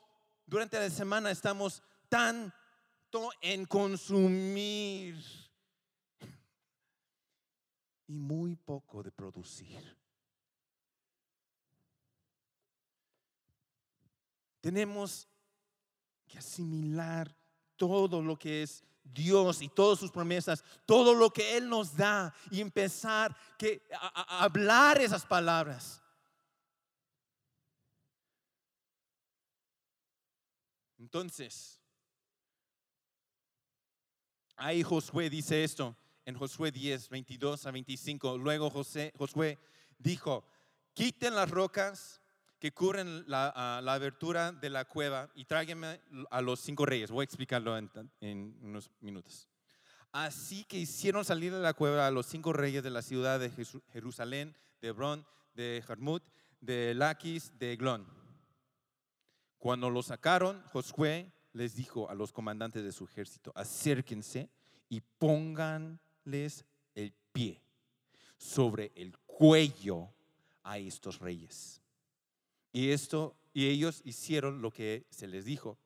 durante 0.46 0.80
la 0.80 0.88
semana 0.88 1.30
estamos 1.30 1.82
tanto 2.08 3.30
en 3.42 3.66
consumir 3.66 5.22
y 8.08 8.18
muy 8.18 8.56
poco 8.56 9.02
de 9.02 9.12
producir? 9.12 9.96
Tenemos 14.60 15.28
que 16.26 16.38
asimilar 16.38 17.34
todo 17.76 18.20
lo 18.20 18.36
que 18.36 18.62
es 18.64 18.82
Dios 19.04 19.62
y 19.62 19.68
todas 19.68 19.98
sus 19.98 20.10
promesas, 20.10 20.64
todo 20.84 21.14
lo 21.14 21.30
que 21.30 21.56
Él 21.56 21.68
nos 21.68 21.96
da 21.96 22.34
y 22.50 22.60
empezar 22.60 23.36
que, 23.56 23.86
a, 23.92 24.36
a 24.38 24.44
hablar 24.44 25.00
esas 25.00 25.24
palabras. 25.24 26.02
Entonces, 30.98 31.80
ahí 34.56 34.82
Josué 34.82 35.30
dice 35.30 35.62
esto 35.62 35.96
en 36.28 36.34
Josué 36.34 36.70
10, 36.70 37.08
22 37.08 37.64
a 37.64 37.70
25. 37.70 38.36
Luego 38.36 38.68
José, 38.68 39.14
Josué 39.16 39.58
dijo, 39.98 40.44
quiten 40.92 41.34
las 41.34 41.50
rocas 41.50 42.20
que 42.58 42.70
cubren 42.70 43.24
la, 43.26 43.78
abertura 43.78 44.52
de 44.52 44.68
la 44.68 44.84
cueva 44.84 45.30
y 45.34 45.46
tráiganme 45.46 46.02
a 46.30 46.42
los 46.42 46.60
cinco 46.60 46.84
reyes. 46.84 47.10
Voy 47.10 47.22
a 47.22 47.24
explicarlo 47.24 47.78
en, 47.78 48.58
unos 48.60 48.90
minutos. 49.00 49.48
Así 50.12 50.64
que 50.64 50.76
hicieron 50.76 51.24
salir 51.24 51.50
de 51.50 51.60
la 51.60 51.72
cueva 51.72 52.06
a 52.06 52.10
los 52.10 52.26
cinco 52.26 52.52
reyes 52.52 52.82
de 52.82 52.90
la 52.90 53.00
ciudad 53.00 53.40
de 53.40 53.50
Jerusalén, 53.90 54.54
de 54.82 54.88
Hebrón, 54.88 55.26
de 55.54 55.82
Jarmut, 55.86 56.22
de 56.60 56.92
Laquis, 56.94 57.58
de 57.58 57.72
Eglón. 57.72 58.06
Cuando 59.56 59.88
lo 59.88 60.02
sacaron, 60.02 60.62
Josué 60.64 61.32
les 61.54 61.74
dijo 61.74 62.10
a 62.10 62.14
los 62.14 62.32
comandantes 62.32 62.84
de 62.84 62.92
su 62.92 63.04
ejército, 63.04 63.50
acérquense 63.54 64.50
y 64.90 65.00
el 66.94 67.12
pie 67.32 67.62
sobre 68.36 68.92
el 68.94 69.16
cuello 69.18 70.10
a 70.62 70.78
estos 70.78 71.18
reyes. 71.18 71.80
Y 72.72 72.90
esto 72.90 73.36
y 73.54 73.66
ellos 73.66 74.02
hicieron 74.04 74.62
lo 74.62 74.70
que 74.70 75.06
se 75.10 75.26
les 75.26 75.44
dijo. 75.44 75.78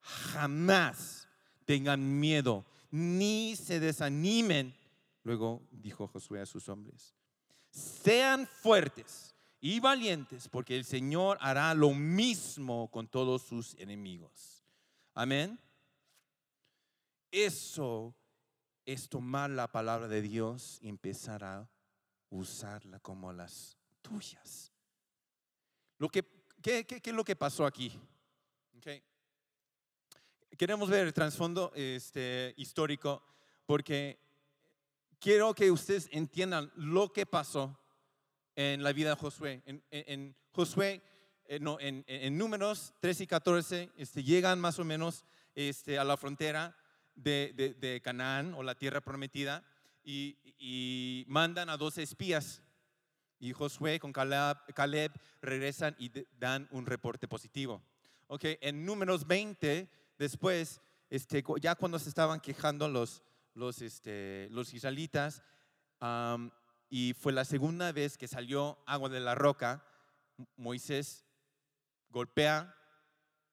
Jamás 0.00 1.28
tengan 1.64 2.18
miedo 2.18 2.64
ni 2.90 3.56
se 3.56 3.80
desanimen. 3.80 4.74
Luego 5.22 5.62
dijo 5.70 6.06
Josué 6.08 6.40
a 6.40 6.46
sus 6.46 6.68
hombres, 6.68 7.14
sean 7.70 8.46
fuertes 8.46 9.34
y 9.60 9.80
valientes, 9.80 10.48
porque 10.48 10.76
el 10.76 10.84
Señor 10.84 11.38
hará 11.40 11.74
lo 11.74 11.92
mismo 11.92 12.88
con 12.90 13.08
todos 13.08 13.42
sus 13.42 13.74
enemigos. 13.74 14.64
Amén. 15.14 15.58
Eso 17.30 18.14
es 18.86 19.08
tomar 19.08 19.50
la 19.50 19.70
palabra 19.70 20.08
de 20.08 20.22
Dios 20.22 20.78
y 20.80 20.88
empezar 20.88 21.44
a 21.44 21.68
usarla 22.30 22.98
como 23.00 23.32
las 23.32 23.76
tuyas. 24.00 24.72
Lo 25.98 26.08
que, 26.08 26.24
¿qué, 26.62 26.86
qué- 26.86 27.00
qué 27.02 27.10
es 27.10 27.16
lo 27.16 27.24
que 27.24 27.36
pasó 27.36 27.66
aquí? 27.66 27.98
Queremos 30.56 30.88
ver 30.88 31.06
el 31.06 31.12
trasfondo 31.12 31.70
este, 31.74 32.54
histórico 32.56 33.22
porque 33.66 34.18
quiero 35.18 35.54
que 35.54 35.70
ustedes 35.70 36.08
entiendan 36.12 36.70
lo 36.76 37.12
que 37.12 37.26
pasó 37.26 37.78
en 38.54 38.82
la 38.82 38.92
vida 38.92 39.10
de 39.10 39.16
Josué. 39.16 39.62
En, 39.66 39.82
en- 39.90 40.36
Josué, 40.52 41.02
eh, 41.44 41.58
no, 41.60 41.78
en- 41.80 42.04
en 42.06 42.38
números 42.38 42.94
13 43.00 43.24
y 43.24 43.26
14, 43.26 43.90
este, 43.96 44.22
llegan 44.22 44.58
más 44.60 44.78
o 44.78 44.84
menos 44.84 45.24
este, 45.54 45.98
a 45.98 46.04
la 46.04 46.16
frontera 46.16 46.74
de, 47.16 47.74
de- 47.80 48.00
Canaán 48.00 48.54
o 48.54 48.62
la 48.62 48.74
tierra 48.76 49.00
prometida 49.00 49.64
y, 50.04 51.24
mandan 51.28 51.68
a 51.68 51.76
12 51.76 52.02
espías. 52.02 52.62
Y 53.38 53.52
Josué 53.52 53.98
con 53.98 54.12
Caleb, 54.12 55.12
regresan 55.42 55.94
y 55.98 56.10
dan 56.38 56.68
un 56.70 56.86
reporte 56.86 57.28
positivo. 57.28 57.82
Ok, 58.28 58.44
en 58.60 58.84
números 58.86 59.26
20, 59.26 59.88
después, 60.18 60.80
este, 61.10 61.44
ya 61.60 61.74
cuando 61.74 61.98
se 61.98 62.08
estaban 62.08 62.40
quejando 62.40 62.88
los, 62.88 63.22
los, 63.54 63.82
este, 63.82 64.48
los 64.50 64.72
israelitas, 64.72 65.42
y 66.88 67.14
fue 67.14 67.32
la 67.32 67.44
segunda 67.44 67.92
vez 67.92 68.16
que 68.16 68.28
salió 68.28 68.78
agua 68.86 69.08
de 69.08 69.20
la 69.20 69.34
roca, 69.34 69.84
Moisés 70.56 71.24
golpea, 72.10 72.74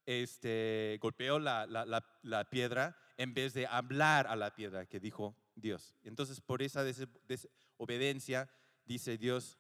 este, 0.06 0.98
golpeó 1.02 1.40
la- 1.40 1.66
la- 1.66 1.86
la 2.22 2.50
piedra 2.50 2.98
en 3.18 3.34
vez 3.34 3.54
de 3.54 3.68
hablar 3.68 4.28
a 4.28 4.36
la 4.36 4.56
piedra 4.56 4.86
que 4.86 5.00
dijo 5.00 5.36
Dios. 5.56 5.96
Entonces, 6.04 6.42
por 6.42 6.62
esa 6.62 6.84
des- 6.84 7.08
desobediencia, 7.28 8.50
dice 8.86 9.18
Dios, 9.18 9.60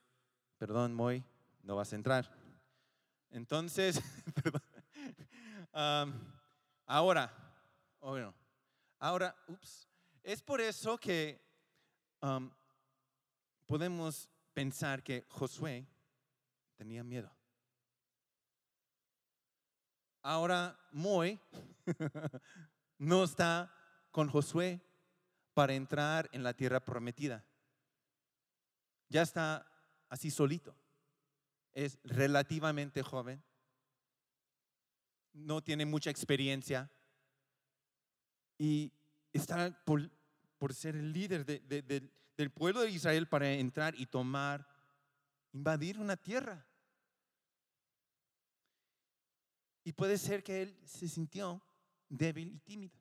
perdón, 0.58 0.94
Moy, 0.94 1.24
no 1.62 1.76
vas 1.76 1.94
a 1.94 1.96
entrar. 1.96 2.32
Entonces, 3.30 4.02
ahora, 6.86 7.32
oh, 8.00 8.34
ahora, 9.00 9.36
ups, 9.48 9.88
es 10.24 10.42
por 10.42 10.62
eso 10.62 10.98
que 10.98 11.42
podemos 13.66 14.30
pensar 14.54 15.04
que 15.04 15.26
Josué 15.30 15.86
tenía 16.76 17.04
miedo. 17.04 17.32
Ahora 20.22 20.80
Moy 20.94 21.38
no 23.04 23.24
está 23.24 23.74
con 24.12 24.30
Josué 24.30 24.82
para 25.54 25.74
entrar 25.74 26.30
en 26.32 26.44
la 26.44 26.54
tierra 26.54 26.80
prometida. 26.80 27.46
Ya 29.10 29.22
está 29.22 29.68
así 30.10 30.32
solito. 30.32 30.76
Es 31.74 32.00
relativamente 32.04 33.04
joven. 33.04 33.44
No 35.34 35.62
tiene 35.62 35.86
mucha 35.86 36.10
experiencia. 36.10 36.90
Y 38.58 38.94
está 39.34 39.72
por, 39.84 40.10
ser 40.74 40.96
el 40.96 41.12
líder 41.12 41.46
de- 41.46 41.60
de- 41.60 41.82
del- 41.82 42.14
del 42.38 42.52
pueblo 42.52 42.82
de 42.82 42.90
Israel 42.92 43.28
para 43.28 43.52
entrar 43.52 43.94
y 44.00 44.06
tomar, 44.06 44.66
invadir 45.52 46.00
una 46.00 46.16
tierra. 46.16 46.66
Y 49.84 49.92
puede 49.92 50.18
ser 50.18 50.44
que 50.44 50.62
él 50.62 50.80
se 50.86 51.10
sintió 51.10 51.62
débil 52.10 52.54
y 52.54 52.60
tímido. 52.60 52.98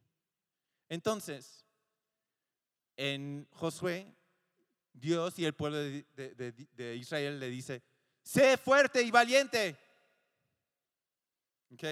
Entonces, 0.89 1.65
en 2.97 3.49
Josué, 3.53 4.15
Dios 4.93 5.39
y 5.39 5.45
el 5.45 5.55
pueblo 5.55 5.79
de, 5.79 6.97
Israel 6.99 7.41
le 7.41 7.49
dice, 7.49 7.83
sé 8.23 8.57
fuerte 8.57 9.03
y 9.03 9.11
valiente. 9.11 9.77
¿Ok? 11.73 11.85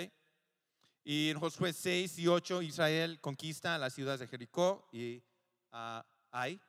Y 1.05 1.31
en 1.31 1.41
Josué 1.41 1.73
6 1.73 2.19
y 2.19 2.29
8, 2.29 2.63
Israel 2.63 3.21
conquista 3.21 3.79
las 3.79 3.95
ciudades 3.95 4.21
de 4.21 4.27
Jericó 4.27 4.87
y 4.93 5.23
ah, 5.73 6.05
Ai, 6.33 6.61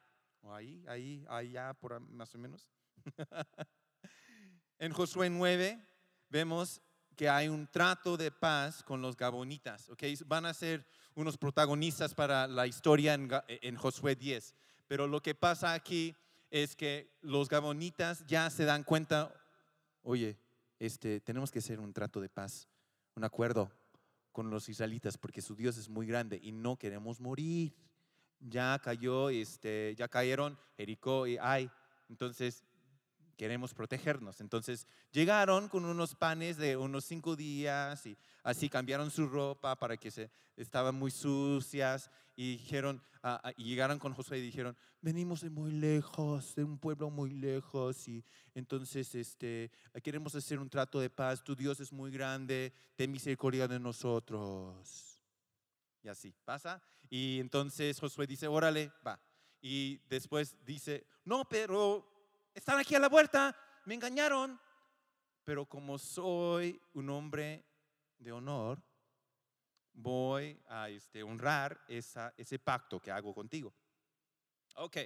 o 0.41 0.53
ahí, 0.53 0.83
ahí, 0.87 1.55
por 1.79 1.99
más 1.99 2.33
o 2.33 2.37
menos. 2.37 2.67
en 4.79 4.91
Josué 4.91 5.29
9 5.29 5.79
vemos 6.29 6.81
que 7.21 7.29
hay 7.29 7.49
un 7.49 7.67
trato 7.67 8.17
de 8.17 8.31
paz 8.31 8.81
con 8.81 8.99
los 8.99 9.15
gabonitas, 9.15 9.87
¿ok? 9.91 10.01
Van 10.25 10.43
a 10.47 10.55
ser 10.55 10.83
unos 11.13 11.37
protagonistas 11.37 12.15
para 12.15 12.47
la 12.47 12.65
historia 12.65 13.13
en, 13.13 13.29
en 13.47 13.75
Josué 13.75 14.15
10. 14.15 14.55
Pero 14.87 15.05
lo 15.05 15.21
que 15.21 15.35
pasa 15.35 15.73
aquí 15.73 16.15
es 16.49 16.75
que 16.75 17.13
los 17.21 17.47
gabonitas 17.47 18.25
ya 18.25 18.49
se 18.49 18.65
dan 18.65 18.83
cuenta, 18.83 19.31
oye, 20.01 20.35
este, 20.79 21.21
tenemos 21.21 21.51
que 21.51 21.59
hacer 21.59 21.79
un 21.79 21.93
trato 21.93 22.21
de 22.21 22.29
paz, 22.29 22.67
un 23.15 23.23
acuerdo 23.23 23.71
con 24.31 24.49
los 24.49 24.67
israelitas 24.67 25.15
porque 25.15 25.43
su 25.43 25.55
Dios 25.55 25.77
es 25.77 25.89
muy 25.89 26.07
grande 26.07 26.39
y 26.41 26.51
no 26.51 26.75
queremos 26.75 27.19
morir. 27.19 27.75
Ya 28.39 28.79
cayó, 28.83 29.29
este, 29.29 29.93
ya 29.95 30.07
cayeron 30.07 30.57
Jericó 30.75 31.27
y 31.27 31.37
Ai. 31.37 31.69
Entonces 32.09 32.63
queremos 33.37 33.73
protegernos. 33.73 34.41
Entonces 34.41 34.87
llegaron 35.11 35.67
con 35.67 35.85
unos 35.85 36.15
panes 36.15 36.57
de 36.57 36.77
unos 36.77 37.05
cinco 37.05 37.35
días 37.35 38.05
y 38.05 38.17
así 38.43 38.69
cambiaron 38.69 39.11
su 39.11 39.27
ropa 39.27 39.75
para 39.77 39.97
que 39.97 40.11
se 40.11 40.31
estaban 40.55 40.95
muy 40.95 41.11
sucias 41.11 42.09
y 42.35 42.57
dijeron 42.57 43.01
ah, 43.23 43.41
ah, 43.43 43.51
y 43.57 43.65
llegaron 43.65 43.99
con 43.99 44.13
Josué 44.13 44.39
y 44.39 44.41
dijeron 44.41 44.77
venimos 45.01 45.41
de 45.41 45.49
muy 45.49 45.71
lejos, 45.71 46.55
de 46.55 46.63
un 46.63 46.77
pueblo 46.77 47.09
muy 47.09 47.31
lejos 47.31 48.07
y 48.07 48.23
entonces 48.53 49.13
este 49.15 49.71
queremos 50.03 50.35
hacer 50.35 50.59
un 50.59 50.69
trato 50.69 50.99
de 50.99 51.09
paz. 51.09 51.43
Tu 51.43 51.55
Dios 51.55 51.79
es 51.79 51.91
muy 51.91 52.11
grande, 52.11 52.73
ten 52.95 53.11
misericordia 53.11 53.67
de 53.67 53.79
nosotros. 53.79 55.21
Y 56.03 56.07
así 56.07 56.33
pasa. 56.45 56.81
Y 57.09 57.39
entonces 57.39 57.99
Josué 57.99 58.25
dice, 58.25 58.47
órale, 58.47 58.91
va. 59.05 59.19
Y 59.61 59.97
después 60.09 60.57
dice, 60.65 61.05
no, 61.23 61.47
pero 61.47 62.10
están 62.53 62.79
aquí 62.79 62.95
a 62.95 62.99
la 62.99 63.09
puerta, 63.09 63.55
me 63.85 63.95
engañaron. 63.95 64.59
Pero 65.43 65.65
como 65.65 65.97
soy 65.97 66.79
un 66.93 67.09
hombre 67.09 67.65
de 68.17 68.31
honor, 68.31 68.81
voy 69.93 70.59
a 70.67 70.89
este, 70.89 71.23
honrar 71.23 71.83
esa, 71.87 72.33
ese 72.37 72.59
pacto 72.59 72.99
que 72.99 73.11
hago 73.11 73.33
contigo. 73.33 73.73
Ok. 74.75 74.97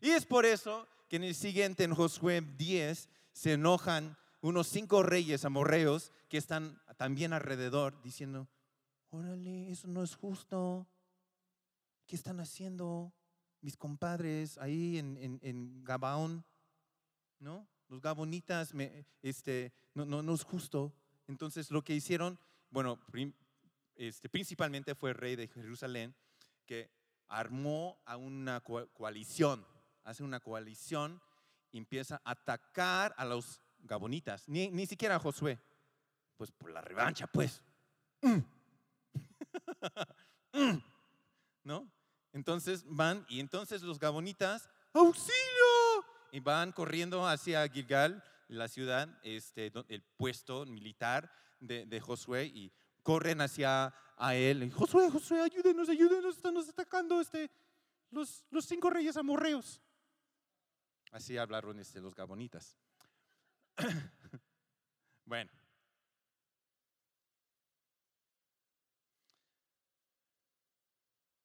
Y 0.00 0.10
es 0.10 0.26
por 0.26 0.44
eso 0.44 0.88
que 1.08 1.16
en 1.16 1.24
el 1.24 1.34
siguiente, 1.34 1.84
en 1.84 1.94
Josué 1.94 2.40
10, 2.40 3.08
se 3.32 3.52
enojan 3.52 4.16
unos 4.40 4.66
cinco 4.66 5.02
reyes 5.02 5.44
amorreos 5.44 6.12
que 6.28 6.38
están 6.38 6.80
también 6.96 7.32
alrededor 7.32 8.00
diciendo, 8.02 8.48
órale, 9.10 9.70
eso 9.70 9.88
no 9.88 10.02
es 10.02 10.16
justo. 10.16 10.86
¿Qué 12.06 12.16
están 12.16 12.40
haciendo 12.40 13.12
mis 13.60 13.76
compadres 13.76 14.58
ahí 14.58 14.98
en, 14.98 15.16
en, 15.18 15.38
en 15.42 15.84
Gabaón? 15.84 16.44
¿No? 17.42 17.66
Los 17.88 18.00
gabonitas, 18.00 18.72
este, 19.20 19.72
no, 19.94 20.04
no, 20.06 20.22
no 20.22 20.32
es 20.34 20.44
justo. 20.44 20.92
Entonces 21.26 21.70
lo 21.72 21.82
que 21.82 21.92
hicieron, 21.94 22.38
bueno, 22.70 23.00
este, 23.96 24.28
principalmente 24.28 24.94
fue 24.94 25.10
el 25.10 25.16
rey 25.16 25.34
de 25.34 25.48
Jerusalén 25.48 26.14
que 26.66 26.88
armó 27.28 28.00
a 28.06 28.16
una 28.16 28.60
co- 28.60 28.88
coalición, 28.92 29.66
hace 30.04 30.22
una 30.22 30.38
coalición 30.38 31.20
y 31.72 31.78
empieza 31.78 32.20
a 32.24 32.30
atacar 32.30 33.12
a 33.18 33.24
los 33.24 33.60
gabonitas, 33.80 34.48
ni, 34.48 34.70
ni 34.70 34.86
siquiera 34.86 35.16
a 35.16 35.18
Josué, 35.18 35.58
pues 36.36 36.52
por 36.52 36.70
la 36.70 36.80
revancha, 36.80 37.26
pues. 37.26 37.60
Mm. 38.22 38.38
¿No? 41.64 41.90
Entonces 42.32 42.84
van 42.86 43.26
y 43.28 43.40
entonces 43.40 43.82
los 43.82 43.98
gabonitas, 43.98 44.68
auxilio, 44.94 45.61
y 46.32 46.40
van 46.40 46.72
corriendo 46.72 47.28
hacia 47.28 47.68
Gilgal, 47.68 48.24
la 48.48 48.66
ciudad, 48.66 49.08
este, 49.22 49.70
el 49.88 50.02
puesto 50.16 50.66
militar 50.66 51.30
de, 51.60 51.86
de 51.86 52.00
Josué, 52.00 52.46
y 52.46 52.72
corren 53.02 53.42
hacia 53.42 53.94
a 54.16 54.34
él. 54.34 54.72
Josué, 54.72 55.10
Josué, 55.10 55.42
ayúdenos, 55.42 55.88
ayúdenos, 55.88 56.36
están 56.36 56.54
nos 56.54 56.68
atacando 56.68 57.20
este, 57.20 57.50
los, 58.10 58.44
los 58.50 58.64
cinco 58.64 58.88
reyes 58.88 59.16
amorreos. 59.16 59.80
Así 61.10 61.36
hablaron 61.36 61.78
este, 61.78 62.00
los 62.00 62.14
gabonitas. 62.14 62.78
bueno. 65.26 65.50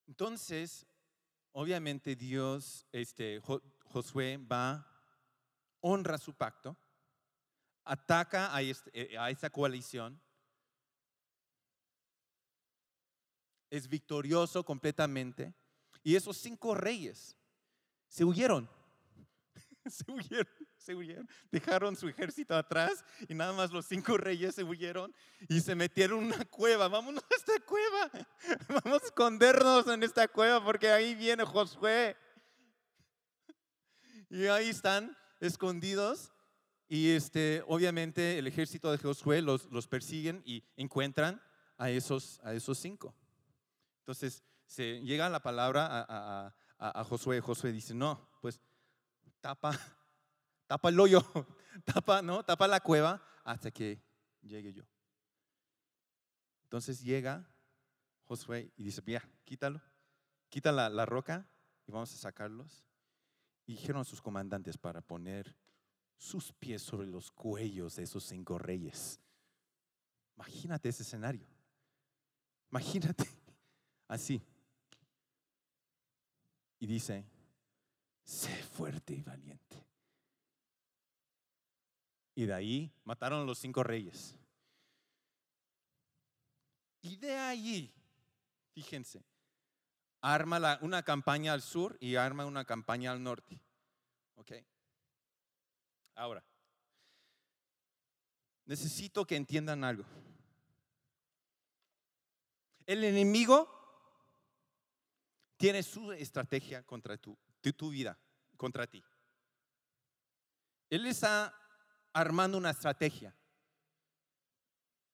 Entonces, 0.06 0.86
obviamente 1.52 2.16
Dios, 2.16 2.86
este, 2.90 3.42
Josué 3.88 4.36
va, 4.36 4.86
honra 5.80 6.18
su 6.18 6.34
pacto, 6.34 6.76
ataca 7.84 8.54
a, 8.54 8.60
este- 8.62 8.90
eh, 8.94 9.18
a 9.18 9.30
esta 9.30 9.50
coalición, 9.50 10.20
es 13.70 13.88
victorioso 13.88 14.64
completamente, 14.64 15.54
y 16.02 16.16
esos 16.16 16.36
cinco 16.38 16.74
reyes 16.74 17.36
se 18.08 18.24
huyeron, 18.24 18.68
se 19.86 20.10
huyeron, 20.10 20.48
se 20.76 20.94
huyeron, 20.94 21.28
dejaron 21.50 21.96
su 21.96 22.08
ejército 22.08 22.54
atrás 22.56 23.04
y 23.28 23.34
nada 23.34 23.52
más 23.52 23.70
los 23.70 23.86
cinco 23.86 24.16
reyes 24.16 24.54
se 24.54 24.64
huyeron 24.64 25.14
y 25.48 25.60
se 25.60 25.74
metieron 25.74 26.20
en 26.20 26.32
una 26.32 26.44
cueva. 26.46 26.88
Vámonos 26.88 27.22
a 27.22 27.34
esta 27.34 27.60
cueva, 27.66 28.10
vamos 28.84 29.02
a 29.02 29.06
escondernos 29.06 29.86
en 29.88 30.02
esta 30.02 30.28
cueva 30.28 30.64
porque 30.64 30.90
ahí 30.90 31.14
viene 31.14 31.44
Josué. 31.44 32.16
Y 34.30 34.46
ahí 34.46 34.68
están 34.68 35.16
escondidos 35.40 36.32
y 36.88 37.10
este, 37.10 37.62
obviamente 37.66 38.38
el 38.38 38.46
ejército 38.46 38.90
de 38.90 38.98
Josué 38.98 39.42
los, 39.42 39.66
los 39.66 39.86
persiguen 39.88 40.42
y 40.44 40.64
encuentran 40.76 41.40
a 41.76 41.90
esos, 41.90 42.40
a 42.42 42.54
esos 42.54 42.78
cinco. 42.78 43.14
Entonces 44.00 44.42
se 44.66 45.00
llega 45.00 45.28
la 45.28 45.40
palabra 45.42 45.86
a, 45.86 46.06
a- 46.78 47.00
a- 47.00 47.04
Josué. 47.04 47.40
Josué 47.40 47.72
dice, 47.72 47.94
no, 47.94 48.28
pues 48.40 48.60
tapa, 49.40 49.78
tapa 50.66 50.88
el 50.90 51.00
hoyo, 51.00 51.20
tapa, 51.84 52.22
¿no? 52.22 52.44
Tapa 52.44 52.68
la 52.68 52.80
cueva 52.80 53.22
hasta 53.44 53.70
que 53.70 54.02
llegue 54.42 54.72
yo. 54.72 54.84
Entonces 56.64 57.00
llega 57.02 57.48
Josué 58.26 58.72
y 58.76 58.84
dice, 58.84 59.02
ya, 59.06 59.22
quítalo, 59.44 59.80
quita 60.50 60.70
la, 60.72 60.88
la 60.90 61.06
roca 61.06 61.48
y 61.86 61.92
vamos 61.92 62.12
a 62.12 62.16
sacarlos. 62.18 62.84
Y 63.68 63.72
dijeron 63.72 64.00
a 64.00 64.04
sus 64.04 64.22
comandantes 64.22 64.78
para 64.78 65.02
poner 65.02 65.54
sus 66.16 66.52
pies 66.52 66.80
sobre 66.80 67.06
los 67.06 67.30
cuellos 67.30 67.96
de 67.96 68.04
esos 68.04 68.24
cinco 68.24 68.58
reyes. 68.58 69.20
Imagínate 70.36 70.88
ese 70.88 71.02
escenario. 71.02 71.46
Imagínate 72.70 73.28
así. 74.08 74.42
Y 76.80 76.86
dice, 76.86 77.26
sé 78.24 78.56
fuerte 78.62 79.12
y 79.12 79.22
valiente. 79.22 79.84
Y 82.34 82.46
de 82.46 82.54
ahí 82.54 82.90
mataron 83.04 83.42
a 83.42 83.44
los 83.44 83.58
cinco 83.58 83.82
reyes. 83.82 84.34
Y 87.02 87.16
de 87.16 87.36
allí, 87.36 87.92
fíjense, 88.72 89.22
arma 90.20 90.78
una 90.82 91.02
campaña 91.02 91.52
al 91.52 91.62
sur 91.62 91.96
y 92.00 92.16
arma 92.16 92.46
una 92.46 92.64
campaña 92.64 93.12
al 93.12 93.22
norte. 93.22 93.60
¿Ok? 94.36 94.52
Ahora, 96.14 96.44
necesito 98.64 99.26
que 99.26 99.36
entiendan 99.36 99.84
algo. 99.84 100.04
El 102.86 103.04
enemigo 103.04 103.68
tiene 105.56 105.82
su 105.82 106.12
estrategia 106.12 106.82
contra 106.84 107.18
tu, 107.18 107.38
tu 107.76 107.90
vida, 107.90 108.18
contra 108.56 108.86
ti. 108.86 109.04
Él 110.88 111.06
está 111.06 111.54
armando 112.12 112.56
una 112.56 112.70
estrategia. 112.70 113.34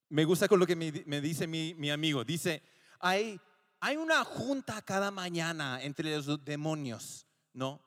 Me 0.09 0.25
gusta 0.25 0.47
con 0.47 0.61
lo 0.61 0.67
que 0.67 0.77
me, 0.77 1.21
dice 1.21 1.47
mi, 1.47 1.75
mi, 1.75 1.91
amigo. 1.91 2.25
Dice, 2.25 2.63
hay, 3.01 3.41
hay 3.85 3.99
una 3.99 4.25
junta 4.25 4.81
cada 4.81 5.11
mañana 5.11 5.83
entre 5.83 6.17
los 6.17 6.43
demonios, 6.43 7.27
¿no? 7.53 7.83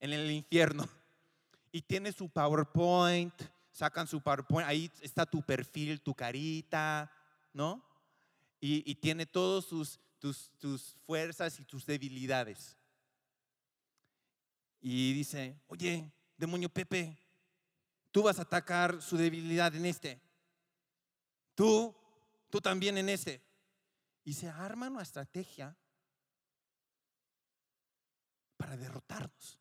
En 0.00 0.12
el 0.12 0.28
infierno 0.32 0.88
y 1.70 1.80
tiene 1.80 2.10
su 2.10 2.28
PowerPoint, 2.28 3.32
sacan 3.70 4.08
su 4.08 4.20
PowerPoint, 4.20 4.68
ahí 4.68 4.90
está 5.00 5.24
tu 5.24 5.40
perfil, 5.40 6.00
tu 6.00 6.12
carita, 6.12 7.08
¿no? 7.52 7.80
Y, 8.60 8.96
tiene 8.96 9.24
todas 9.24 9.66
tus, 9.68 10.00
tus 10.58 10.96
fuerzas 11.06 11.58
y 11.60 11.64
tus 11.64 11.86
debilidades. 11.86 12.76
Y 14.80 15.12
dice, 15.12 15.56
oye, 15.68 16.12
demonio 16.36 16.68
Pepe, 16.68 17.16
tú 18.10 18.24
vas 18.24 18.40
a 18.40 18.42
atacar 18.42 19.00
su 19.00 19.16
debilidad 19.16 19.72
en 19.76 19.86
este. 19.86 20.20
Tú, 21.54 21.94
tú 22.50 22.60
también 22.60 22.98
en 22.98 23.08
este. 23.08 23.51
Y 24.24 24.34
se 24.34 24.48
arma 24.48 24.88
una 24.88 25.02
estrategia 25.02 25.76
para 28.56 28.76
derrotarnos. 28.76 29.58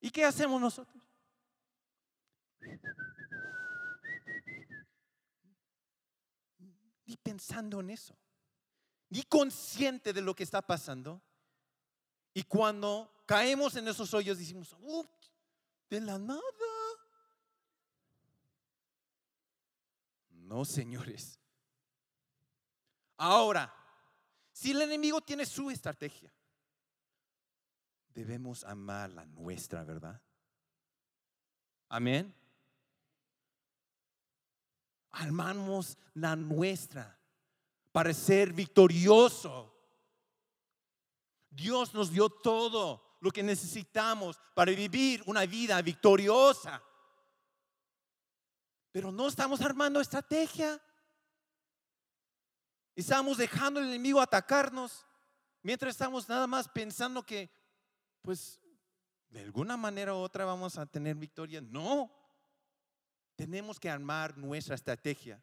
¿Y 0.00 0.10
qué 0.10 0.24
hacemos 0.24 0.60
nosotros? 0.60 1.02
Ni 7.04 7.16
pensando 7.16 7.80
en 7.80 7.90
eso, 7.90 8.16
ni 9.10 9.22
consciente 9.24 10.12
de 10.12 10.22
lo 10.22 10.34
que 10.34 10.44
está 10.44 10.62
pasando. 10.62 11.20
Y 12.32 12.44
cuando 12.44 13.22
caemos 13.26 13.76
en 13.76 13.88
esos 13.88 14.14
hoyos 14.14 14.38
decimos, 14.38 14.74
de 15.90 16.00
la 16.00 16.18
nada. 16.18 16.40
No, 20.50 20.64
señores. 20.64 21.38
Ahora, 23.16 23.72
si 24.50 24.72
el 24.72 24.82
enemigo 24.82 25.20
tiene 25.20 25.46
su 25.46 25.70
estrategia, 25.70 26.34
debemos 28.08 28.64
amar 28.64 29.10
la 29.10 29.24
nuestra, 29.26 29.84
¿verdad? 29.84 30.20
Amén. 31.88 32.34
Amamos 35.12 35.96
la 36.14 36.34
nuestra 36.34 37.16
para 37.92 38.12
ser 38.12 38.52
victorioso. 38.52 39.72
Dios 41.48 41.94
nos 41.94 42.10
dio 42.10 42.28
todo 42.28 43.18
lo 43.20 43.30
que 43.30 43.44
necesitamos 43.44 44.36
para 44.56 44.72
vivir 44.72 45.22
una 45.26 45.46
vida 45.46 45.80
victoriosa. 45.80 46.82
Pero 48.92 49.12
no 49.12 49.28
estamos 49.28 49.60
armando 49.60 50.00
estrategia. 50.00 50.80
Estamos 52.94 53.38
dejando 53.38 53.80
al 53.80 53.86
enemigo 53.86 54.20
atacarnos 54.20 55.06
mientras 55.62 55.90
estamos 55.92 56.28
nada 56.28 56.46
más 56.46 56.68
pensando 56.68 57.24
que 57.24 57.50
pues 58.22 58.60
de 59.28 59.42
alguna 59.42 59.76
manera 59.76 60.14
u 60.14 60.18
otra 60.18 60.44
vamos 60.44 60.76
a 60.76 60.86
tener 60.86 61.14
victoria. 61.16 61.60
No, 61.60 62.12
tenemos 63.36 63.78
que 63.78 63.88
armar 63.88 64.36
nuestra 64.36 64.74
estrategia. 64.74 65.42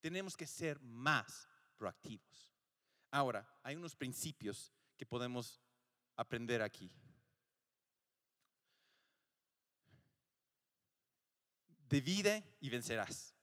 Tenemos 0.00 0.36
que 0.36 0.46
ser 0.46 0.80
más 0.80 1.48
proactivos. 1.76 2.52
Ahora, 3.10 3.48
hay 3.62 3.76
unos 3.76 3.94
principios 3.94 4.72
que 4.96 5.06
podemos 5.06 5.60
aprender 6.16 6.62
aquí. 6.62 6.90
Divide 11.90 12.44
y 12.60 12.70
vencerás. 12.70 13.34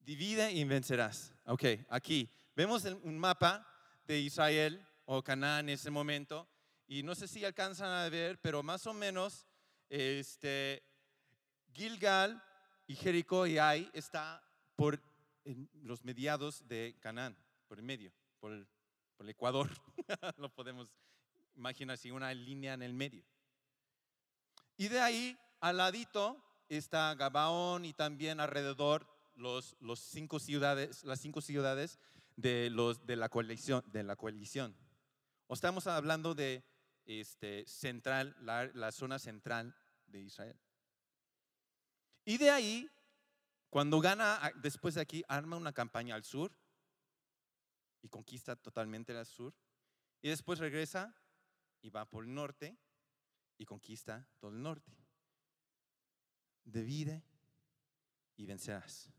Divide 0.00 0.50
y 0.50 0.64
vencerás. 0.64 1.34
Ok, 1.44 1.64
aquí 1.90 2.30
vemos 2.56 2.84
un 2.84 3.18
mapa 3.18 3.68
de 4.06 4.18
Israel 4.18 4.82
o 5.04 5.22
Canaán 5.22 5.68
en 5.68 5.74
ese 5.74 5.90
momento. 5.90 6.48
Y 6.86 7.02
no 7.02 7.14
sé 7.14 7.28
si 7.28 7.44
alcanzan 7.44 7.90
a 7.90 8.08
ver, 8.08 8.40
pero 8.40 8.62
más 8.62 8.86
o 8.86 8.94
menos 8.94 9.46
este, 9.90 10.82
Gilgal 11.74 12.42
y 12.86 12.96
Jericó 12.96 13.46
y 13.46 13.58
Ai 13.58 13.90
está 13.92 14.42
por 14.74 14.98
los 15.82 16.02
mediados 16.04 16.66
de 16.66 16.96
Canaán, 17.00 17.36
por 17.68 17.78
el 17.78 17.84
medio, 17.84 18.14
por 18.40 18.52
el, 18.52 18.66
Ecuador. 19.28 19.70
Lo 20.38 20.48
podemos 20.48 20.88
imaginar 21.54 21.94
así, 21.94 22.10
una 22.10 22.32
línea 22.32 22.72
en 22.72 22.82
el 22.82 22.94
medio. 22.94 23.24
Y 24.76 24.88
de 24.88 24.98
ahí, 24.98 25.38
al 25.60 25.76
ladito, 25.76 26.42
está 26.76 27.14
Gabaón 27.14 27.84
y 27.84 27.92
también 27.92 28.40
alrededor 28.40 29.06
los, 29.34 29.76
los 29.80 30.00
cinco 30.00 30.38
ciudades, 30.38 31.04
las 31.04 31.20
cinco 31.20 31.40
ciudades 31.40 31.98
de, 32.36 32.70
los, 32.70 33.06
de, 33.06 33.16
la 33.16 33.28
coalición, 33.28 33.82
de 33.86 34.02
la 34.02 34.16
coalición 34.16 34.76
estamos 35.54 35.86
hablando 35.86 36.34
de 36.34 36.64
este, 37.04 37.66
central, 37.66 38.36
la, 38.40 38.92
zona 38.92 39.18
central 39.18 39.74
de 40.06 40.20
Israel. 40.20 40.58
Y 42.24 42.38
de 42.38 42.50
ahí, 42.50 42.90
cuando 43.68 44.00
gana, 44.00 44.52
después 44.56 44.94
de 44.94 45.00
aquí, 45.00 45.24
arma 45.28 45.56
una 45.56 45.72
campaña 45.72 46.14
al 46.14 46.24
sur 46.24 46.52
y 48.02 48.08
conquista 48.08 48.56
totalmente 48.56 49.12
el 49.12 49.26
sur. 49.26 49.54
Y 50.20 50.28
después 50.28 50.58
regresa 50.58 51.14
y 51.80 51.90
va 51.90 52.08
por 52.08 52.24
el 52.24 52.34
norte 52.34 52.78
y 53.58 53.64
conquista 53.64 54.28
todo 54.38 54.52
el 54.52 54.62
norte. 54.62 55.01
Divide 56.64 57.22
y 58.36 58.46
vencerás. 58.46 59.10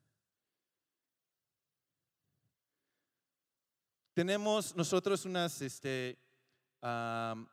Tenemos 4.13 4.75
nosotros 4.75 5.25
unas 5.25 5.62
este, 5.62 6.19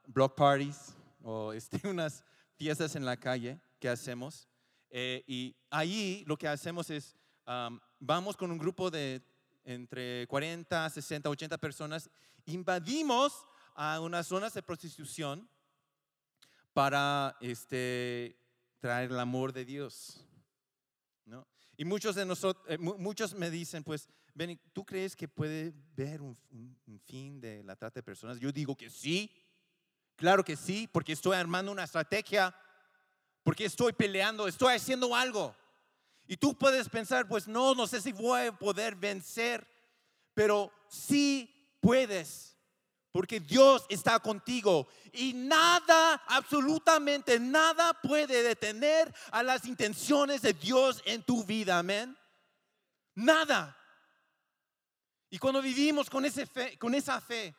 block 0.06 0.34
parties 0.34 0.94
o 1.22 1.52
este, 1.54 1.88
unas 1.88 2.22
fiestas 2.56 2.94
en 2.96 3.04
la 3.04 3.16
calle 3.16 3.60
que 3.78 3.88
hacemos. 3.88 4.46
Eh, 4.90 5.24
y 5.26 5.56
ahí 5.70 6.24
lo 6.26 6.36
que 6.36 6.48
hacemos 6.48 6.90
es, 6.90 7.16
vamos 7.98 8.36
con 8.36 8.50
un 8.50 8.58
grupo 8.58 8.90
de 8.90 9.22
entre 9.64 10.26
40, 10.26 10.90
60, 10.90 11.30
80 11.30 11.58
personas, 11.58 12.10
invadimos 12.46 13.46
a 13.74 14.00
unas 14.00 14.26
zonas 14.26 14.52
de 14.54 14.62
prostitución 14.62 15.48
para 16.72 17.36
este, 17.40 18.36
traer 18.80 19.10
el 19.10 19.20
amor 19.20 19.52
de 19.52 19.64
Dios. 19.64 20.24
¿no? 21.24 21.46
Y 21.76 21.84
muchos 21.84 22.14
de 22.14 22.24
nosotros, 22.24 22.64
eh, 22.68 22.78
muchos 22.78 23.34
me 23.34 23.50
dicen, 23.50 23.84
pues, 23.84 24.08
Benny, 24.34 24.56
¿tú 24.72 24.84
crees 24.84 25.14
que 25.14 25.28
puede 25.28 25.72
ver 25.94 26.20
un, 26.22 26.36
fin 27.06 27.40
de 27.40 27.62
la 27.62 27.76
trata 27.76 28.00
de 28.00 28.02
personas? 28.02 28.38
Yo 28.38 28.52
digo 28.52 28.76
que 28.76 28.90
sí, 28.90 29.30
claro 30.16 30.44
que 30.44 30.56
sí, 30.56 30.88
porque 30.92 31.12
estoy 31.12 31.36
armando 31.36 31.72
una 31.72 31.84
estrategia, 31.84 32.54
porque 33.42 33.64
estoy 33.64 33.92
peleando, 33.92 34.46
estoy 34.46 34.74
haciendo 34.74 35.14
algo. 35.14 35.54
Y 36.26 36.36
tú 36.36 36.56
puedes 36.56 36.88
pensar, 36.88 37.26
pues 37.26 37.48
no, 37.48 37.74
no 37.74 37.86
sé 37.86 38.00
si 38.00 38.12
voy 38.12 38.46
a 38.46 38.52
poder 38.52 38.94
vencer, 38.94 39.66
pero 40.34 40.72
sí 40.88 41.76
puedes, 41.80 42.56
Porque 43.12 43.40
Dios 43.40 43.84
está 43.88 44.20
contigo 44.20 44.86
y 45.12 45.32
nada, 45.32 46.22
absolutamente 46.28 47.40
nada 47.40 47.92
puede 47.94 48.42
detener 48.42 49.12
a 49.32 49.42
las 49.42 49.64
intenciones 49.64 50.42
de 50.42 50.52
Dios 50.52 51.02
en 51.04 51.22
tu 51.24 51.44
vida, 51.44 51.78
amén. 51.78 52.16
Nada. 53.14 53.76
Y 55.28 55.38
cuando 55.38 55.60
vivimos 55.60 56.08
con, 56.08 56.24
ese 56.24 56.46
fe, 56.46 56.78
con 56.78 56.94
esa 56.94 57.20
fe 57.20 57.54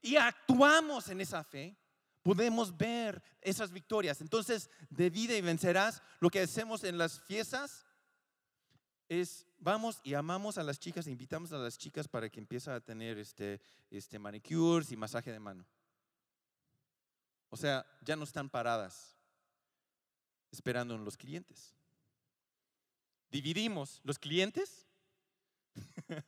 y 0.00 0.16
actuamos 0.16 1.08
en 1.08 1.20
esa 1.20 1.44
fe, 1.44 1.76
podemos 2.22 2.74
ver 2.74 3.22
esas 3.42 3.70
victorias. 3.70 4.22
Entonces, 4.22 4.70
de 4.88 5.10
vida 5.10 5.34
y 5.34 5.42
vencerás, 5.42 6.02
lo 6.20 6.30
que 6.30 6.40
hacemos 6.40 6.82
en 6.84 6.96
las 6.96 7.20
fiestas 7.20 7.83
es 9.08 9.46
vamos 9.58 10.00
y 10.02 10.14
amamos 10.14 10.58
a 10.58 10.62
las 10.62 10.78
chicas, 10.78 11.06
e 11.06 11.10
invitamos 11.10 11.52
a 11.52 11.58
las 11.58 11.78
chicas 11.78 12.08
para 12.08 12.28
que 12.28 12.40
empiecen 12.40 12.74
a 12.74 12.80
tener 12.80 13.18
este, 13.18 13.60
este 13.90 14.18
manicures 14.18 14.92
y 14.92 14.96
masaje 14.96 15.32
de 15.32 15.40
mano. 15.40 15.66
O 17.48 17.56
sea, 17.56 17.86
ya 18.02 18.16
no 18.16 18.24
están 18.24 18.50
paradas 18.50 19.16
esperando 20.50 20.94
en 20.94 21.04
los 21.04 21.16
clientes. 21.16 21.74
Dividimos 23.30 24.00
los 24.04 24.18
clientes 24.18 24.86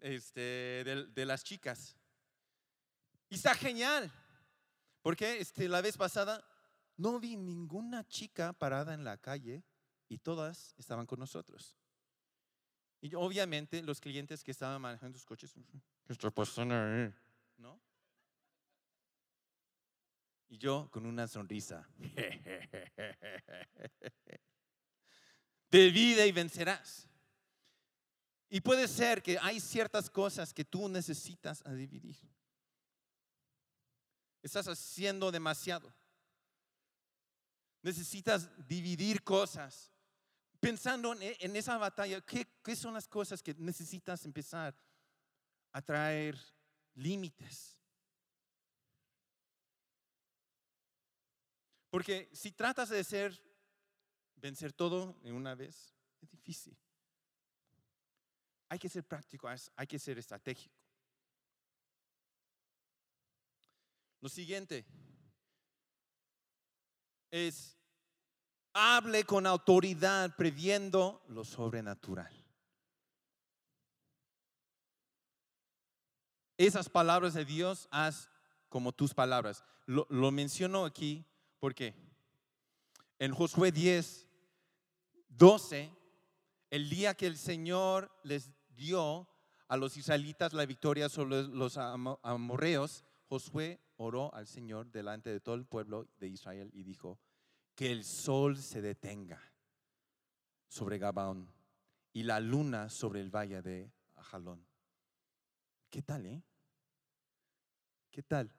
este, 0.00 0.40
de, 0.40 1.06
de, 1.12 1.26
las 1.26 1.44
chicas. 1.44 1.96
Y 3.28 3.36
está 3.36 3.54
genial, 3.54 4.10
porque 5.02 5.38
este, 5.40 5.68
la 5.68 5.80
vez 5.80 5.96
pasada 5.96 6.44
no 6.96 7.18
vi 7.20 7.36
ninguna 7.36 8.06
chica 8.06 8.52
parada 8.52 8.94
en 8.94 9.04
la 9.04 9.16
calle 9.18 9.64
y 10.14 10.18
todas 10.18 10.74
estaban 10.78 11.06
con 11.06 11.18
nosotros. 11.18 11.76
Y 13.00 13.12
obviamente 13.16 13.82
los 13.82 14.00
clientes 14.00 14.44
que 14.44 14.52
estaban 14.52 14.80
manejando 14.80 15.18
sus 15.18 15.26
coches, 15.26 15.52
¿qué 16.06 16.12
está 16.12 16.30
pasando 16.30 16.72
ahí? 16.72 17.12
¿No? 17.56 17.80
Y 20.48 20.56
yo 20.56 20.88
con 20.92 21.04
una 21.04 21.26
sonrisa. 21.26 21.88
De 25.68 25.90
vida 25.90 26.24
y 26.24 26.30
vencerás. 26.30 27.08
Y 28.48 28.60
puede 28.60 28.86
ser 28.86 29.20
que 29.20 29.36
hay 29.40 29.58
ciertas 29.58 30.08
cosas 30.08 30.54
que 30.54 30.64
tú 30.64 30.88
necesitas 30.88 31.64
dividir. 31.64 32.16
Estás 34.40 34.68
haciendo 34.68 35.32
demasiado. 35.32 35.92
Necesitas 37.82 38.48
dividir 38.68 39.24
cosas 39.24 39.90
pensando 40.64 41.12
e, 41.20 41.36
en, 41.40 41.54
esa 41.56 41.76
batalla, 41.76 42.22
¿qué, 42.22 42.46
¿qué 42.62 42.74
son 42.74 42.94
las 42.94 43.06
cosas 43.06 43.42
que 43.42 43.54
necesitas 43.54 44.24
empezar 44.24 44.74
a 45.72 45.82
traer 45.82 46.38
límites? 46.94 47.76
Porque 51.90 52.30
si 52.32 52.50
tratas 52.52 52.88
de 52.88 53.04
ser, 53.04 53.38
vencer 54.36 54.72
todo 54.72 55.20
en 55.22 55.34
una 55.34 55.54
vez, 55.54 55.94
es 56.22 56.30
difícil. 56.30 56.76
Hay 58.70 58.78
que 58.78 58.88
ser 58.88 59.04
práctico, 59.04 59.48
hay 59.48 59.86
que 59.86 59.98
ser 59.98 60.18
estratégico. 60.18 60.74
Lo 64.20 64.30
siguiente 64.30 64.86
es 67.30 67.76
Hable 68.74 69.24
con 69.24 69.46
autoridad 69.46 70.34
previendo 70.36 71.22
lo 71.28 71.44
sobrenatural. 71.44 72.32
Esas 76.56 76.88
palabras 76.88 77.34
de 77.34 77.44
Dios, 77.44 77.88
haz 77.90 78.28
como 78.68 78.92
tus 78.92 79.14
palabras. 79.14 79.64
Lo, 79.86 80.30
menciono 80.32 80.84
aquí 80.84 81.24
porque 81.60 81.94
en 83.20 83.32
Josué 83.32 83.70
10, 83.70 84.26
12, 85.28 85.90
el 86.70 86.90
día 86.90 87.14
que 87.14 87.26
el 87.26 87.38
Señor 87.38 88.10
les 88.24 88.50
dio 88.74 89.28
a 89.68 89.76
los 89.76 89.96
israelitas 89.96 90.52
la 90.52 90.66
victoria 90.66 91.08
sobre 91.08 91.44
los 91.44 91.76
amorreos, 91.76 93.04
Josué 93.28 93.80
oró 93.96 94.34
al 94.34 94.46
Señor 94.46 94.90
delante 94.90 95.30
de 95.30 95.40
todo 95.40 95.54
el 95.54 95.66
pueblo 95.66 96.08
de 96.18 96.28
Israel 96.28 96.70
y 96.72 96.82
dijo, 96.82 97.20
que 97.74 97.90
el 97.90 98.04
sol 98.04 98.56
se 98.56 98.80
detenga 98.80 99.40
sobre 100.68 100.98
Gabaón 100.98 101.52
y 102.12 102.22
la 102.22 102.40
luna 102.40 102.88
sobre 102.88 103.20
el 103.20 103.30
valle 103.30 103.62
de 103.62 103.92
Ajalón. 104.14 104.64
¿Qué 105.90 106.02
tal, 106.02 106.26
eh? 106.26 106.42
¿Qué 108.10 108.22
tal? 108.22 108.52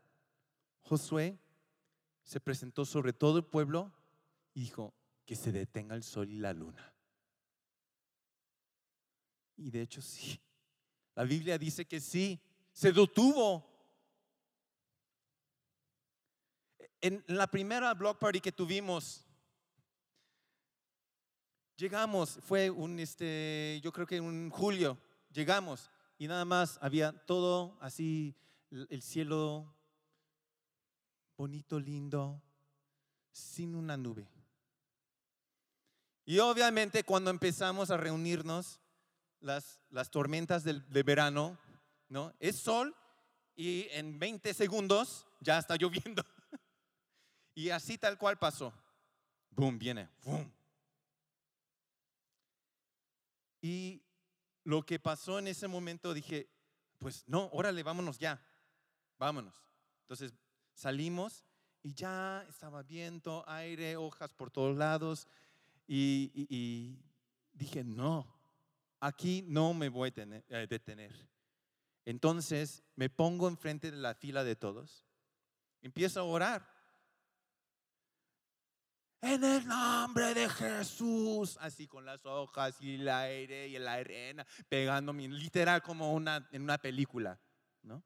Josué 0.81 1.39
se 2.23 2.39
presentó 2.39 2.85
sobre 2.85 3.13
todo 3.13 3.37
el 3.37 3.45
pueblo 3.45 3.93
y 4.53 4.61
dijo 4.61 4.93
que 5.25 5.35
se 5.35 5.51
detenga 5.51 5.95
el 5.95 6.03
sol 6.03 6.29
y 6.29 6.39
la 6.39 6.53
luna. 6.53 6.93
Y 9.57 9.71
de 9.71 9.81
hecho 9.81 10.01
sí, 10.01 10.39
la 11.15 11.23
Biblia 11.23 11.57
dice 11.57 11.85
que 11.85 12.01
sí, 12.01 12.41
se 12.73 12.91
detuvo 12.91 13.74
En 17.05 17.23
la 17.27 17.45
primera 17.45 17.93
block 17.93 18.17
party 18.17 18.41
que 18.41 18.51
tuvimos, 18.51 19.23
llegamos, 21.77 22.39
fue 22.41 22.71
un, 22.71 22.99
este, 22.99 23.79
yo 23.83 23.91
creo 23.91 24.07
que 24.07 24.15
en 24.15 24.49
julio, 24.49 24.97
llegamos 25.29 25.91
y 26.17 26.27
nada 26.27 26.45
más 26.45 26.79
había 26.81 27.11
todo 27.11 27.77
así, 27.79 28.35
el 28.71 29.03
cielo 29.03 29.71
bonito, 31.37 31.79
lindo, 31.79 32.41
sin 33.31 33.75
una 33.75 33.97
nube. 33.97 34.27
Y 36.25 36.39
obviamente 36.39 37.03
cuando 37.03 37.29
empezamos 37.29 37.91
a 37.91 37.97
reunirnos, 37.97 38.81
las, 39.41 39.79
las 39.91 40.09
tormentas 40.09 40.63
de, 40.63 40.79
de 40.79 41.03
verano, 41.03 41.59
¿no? 42.09 42.33
Es 42.39 42.55
sol 42.55 42.95
y 43.55 43.89
en 43.91 44.17
20 44.17 44.55
segundos 44.55 45.27
ya 45.39 45.59
está 45.59 45.75
lloviendo. 45.75 46.23
Y 47.55 47.69
así 47.69 47.97
tal 47.97 48.17
cual 48.17 48.37
pasó. 48.37 48.73
Boom, 49.49 49.79
viene. 49.79 50.09
Boom. 50.23 50.51
Y 53.61 54.03
lo 54.65 54.85
que 54.85 54.99
pasó 54.99 55.39
en 55.39 55.47
ese 55.47 55.67
momento 55.67 56.13
dije, 56.13 56.49
pues 56.99 57.23
no, 57.27 57.49
órale, 57.53 57.81
vámonos 57.81 58.19
ya. 58.19 58.45
Vámonos. 59.17 59.55
Entonces 60.01 60.33
salimos 60.73 61.45
y 61.81 61.93
ya 61.93 62.45
estaba 62.49 62.83
viento, 62.83 63.45
aire, 63.47 63.95
hojas 63.95 64.33
por 64.33 64.51
todos 64.51 64.75
lados. 64.77 65.27
Y, 65.87 66.99
dije, 67.53 67.83
no, 67.83 68.27
aquí 68.99 69.43
no 69.47 69.73
me 69.73 69.87
voy 69.87 70.09
a 70.09 70.21
eh, 70.21 70.67
detener. 70.67 71.13
Entonces 72.03 72.83
me 72.95 73.09
pongo 73.09 73.47
enfrente 73.47 73.91
de 73.91 73.97
la 73.97 74.13
fila 74.13 74.43
de 74.43 74.55
todos, 74.55 75.05
empiezo 75.81 76.19
a 76.19 76.23
orar 76.23 76.74
en 79.21 79.43
el 79.43 79.67
nombre 79.67 80.33
de 80.33 80.49
Jesús, 80.49 81.57
así 81.59 81.87
con 81.87 82.05
las 82.05 82.25
hojas 82.25 82.79
y 82.81 82.95
el 82.95 83.09
aire 83.09 83.67
y 83.67 83.77
la 83.79 83.93
arena, 83.93 84.45
pegándome, 84.69 85.27
literal 85.27 85.81
como 85.81 86.13
una, 86.13 86.47
en 86.51 86.61
una 86.61 86.77
película, 86.77 87.39
¿no? 87.83 88.03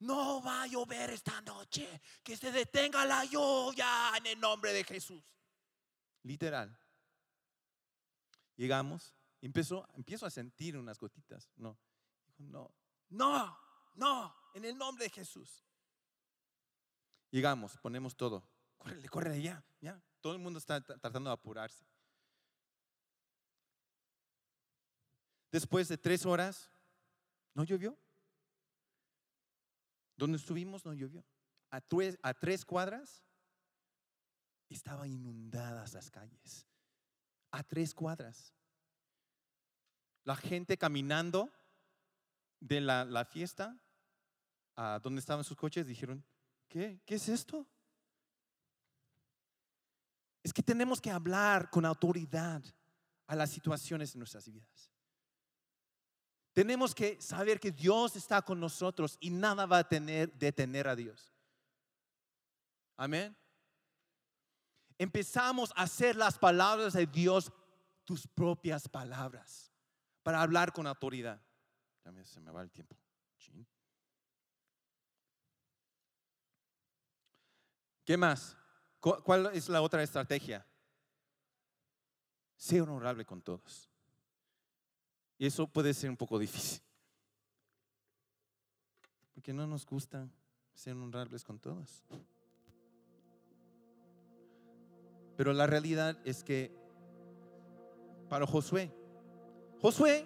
No 0.00 0.42
va 0.42 0.62
a 0.62 0.66
llover 0.66 1.10
esta 1.10 1.40
noche, 1.40 2.00
que 2.22 2.36
se 2.36 2.52
detenga 2.52 3.04
la 3.04 3.24
lluvia 3.24 4.12
en 4.16 4.26
el 4.26 4.40
nombre 4.40 4.72
de 4.72 4.84
Jesús. 4.84 5.22
Literal. 6.22 6.78
Llegamos, 8.56 9.14
empezó, 9.40 9.88
empiezo 9.94 10.26
a 10.26 10.30
sentir 10.30 10.76
unas 10.76 10.98
gotitas, 10.98 11.50
no, 11.56 11.76
no, 12.38 12.72
no, 13.08 13.58
no, 13.94 14.36
en 14.54 14.64
el 14.64 14.76
nombre 14.76 15.04
de 15.04 15.10
Jesús. 15.10 15.64
Llegamos, 17.30 17.76
ponemos 17.78 18.16
todo 18.16 18.53
Córrele, 18.84 19.08
córrele 19.08 19.42
ya, 19.42 19.64
ya. 19.80 19.98
Todo 20.20 20.34
el 20.34 20.38
mundo 20.38 20.58
está 20.58 20.78
tratando 20.82 21.30
de 21.30 21.34
apurarse. 21.34 21.86
Después 25.50 25.88
de 25.88 25.96
tres 25.96 26.26
horas, 26.26 26.70
no 27.54 27.64
llovió. 27.64 27.96
Donde 30.16 30.36
estuvimos 30.36 30.84
no 30.84 30.92
llovió. 30.92 31.24
A 31.70 31.80
tres, 31.80 32.18
a 32.22 32.34
tres 32.34 32.64
cuadras 32.64 33.24
estaban 34.68 35.10
inundadas 35.10 35.94
las 35.94 36.10
calles. 36.10 36.66
A 37.52 37.62
tres 37.62 37.94
cuadras. 37.94 38.52
La 40.24 40.36
gente 40.36 40.76
caminando 40.76 41.50
de 42.60 42.82
la, 42.82 43.04
la 43.06 43.24
fiesta 43.24 43.80
a 44.76 45.00
donde 45.02 45.20
estaban 45.20 45.44
sus 45.44 45.56
coches 45.56 45.86
dijeron, 45.86 46.22
¿qué? 46.68 47.00
¿Qué 47.06 47.14
es 47.14 47.28
esto? 47.30 47.66
Es 50.44 50.52
que 50.52 50.62
tenemos 50.62 51.00
que 51.00 51.10
hablar 51.10 51.70
con 51.70 51.86
autoridad 51.86 52.62
a 53.26 53.34
las 53.34 53.50
situaciones 53.50 54.12
de 54.12 54.18
nuestras 54.18 54.48
vidas. 54.48 54.92
Tenemos 56.52 56.94
que 56.94 57.20
saber 57.20 57.58
que 57.58 57.72
Dios 57.72 58.14
está 58.14 58.42
con 58.42 58.60
nosotros 58.60 59.16
y 59.20 59.30
nada 59.30 59.66
va 59.66 59.78
a 59.78 59.88
tener, 59.88 60.32
detener 60.34 60.86
a 60.86 60.94
Dios. 60.94 61.34
Amén. 62.96 63.36
Empezamos 64.98 65.72
a 65.74 65.82
hacer 65.82 66.14
las 66.14 66.38
palabras 66.38 66.92
de 66.92 67.06
Dios 67.06 67.50
tus 68.04 68.28
propias 68.28 68.86
palabras 68.86 69.72
para 70.22 70.42
hablar 70.42 70.72
con 70.72 70.86
autoridad. 70.86 71.40
También 72.02 72.26
se 72.26 72.38
me 72.38 72.52
va 72.52 72.62
el 72.62 72.70
tiempo. 72.70 72.94
¿Qué 78.04 78.18
más? 78.18 78.54
¿Cuál 79.04 79.50
es 79.52 79.68
la 79.68 79.82
otra 79.82 80.02
estrategia? 80.02 80.66
Ser 82.56 82.80
honorable 82.80 83.26
con 83.26 83.42
todos. 83.42 83.90
Y 85.36 85.44
eso 85.44 85.66
puede 85.66 85.92
ser 85.92 86.08
un 86.08 86.16
poco 86.16 86.38
difícil. 86.38 86.80
Porque 89.34 89.52
no 89.52 89.66
nos 89.66 89.84
gusta 89.84 90.26
ser 90.72 90.94
honorables 90.94 91.44
con 91.44 91.58
todos. 91.58 92.02
Pero 95.36 95.52
la 95.52 95.66
realidad 95.66 96.18
es 96.24 96.42
que 96.42 96.74
para 98.30 98.46
Josué, 98.46 98.90
Josué 99.82 100.24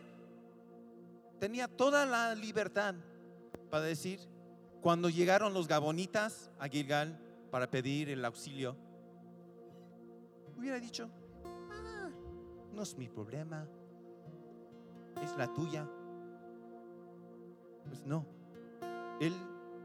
tenía 1.41 1.67
toda 1.67 2.07
la 2.07 2.33
libertad 2.37 2.95
para 3.71 3.83
decir, 3.83 4.21
cuando 4.81 5.09
llegaron 5.09 5.53
los 5.53 5.67
gabonitas 5.67 6.53
a 6.61 6.69
Gilgal 6.69 7.28
para 7.51 7.71
pedir 7.71 8.11
el 8.11 8.25
auxilio, 8.25 8.77
hubiera 10.57 10.79
dicho, 10.79 11.09
ah, 11.71 12.11
no 12.73 12.83
es 12.83 12.97
mi 12.97 13.09
problema, 13.09 13.67
es 15.23 15.37
la 15.37 15.53
tuya. 15.53 15.89
Pues 17.87 18.05
no, 18.05 18.27
él 19.21 19.35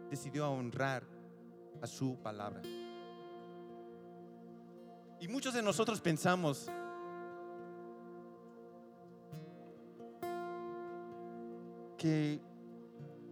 decidió 0.10 0.52
honrar 0.52 1.04
a 1.82 1.88
su 1.88 2.18
palabra. 2.22 2.62
Y 5.20 5.28
muchos 5.28 5.54
de 5.54 5.62
nosotros 5.62 6.02
pensamos, 6.02 6.70
que 11.98 12.42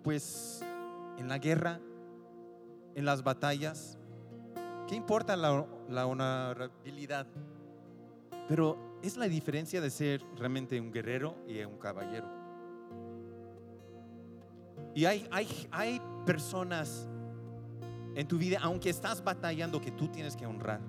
pues 0.02 0.64
en 1.18 1.28
la 1.28 1.38
guerra, 1.40 1.82
en 2.96 3.04
las 3.04 3.22
batallas, 3.22 4.00
¿qué 4.92 4.98
importa 4.98 5.38
la, 5.38 5.66
la 5.88 6.06
honorabilidad? 6.06 7.26
Pero 8.50 9.00
es 9.02 9.16
la 9.16 9.30
diferencia 9.30 9.80
de 9.80 9.90
ser 9.90 10.22
realmente 10.36 10.82
un 10.82 10.92
guerrero 10.92 11.34
y 11.48 11.62
un 11.62 11.78
caballero. 11.78 12.28
Y 14.94 15.06
hay, 15.06 15.26
hay, 15.32 15.48
hay 15.72 16.02
personas 16.26 17.08
en 18.16 18.28
tu 18.28 18.38
vida, 18.38 18.60
aunque 18.62 18.90
estás 18.90 19.24
batallando, 19.24 19.80
que 19.80 19.92
tú 19.92 20.10
tienes 20.10 20.36
que 20.36 20.46
honrar. 20.46 20.82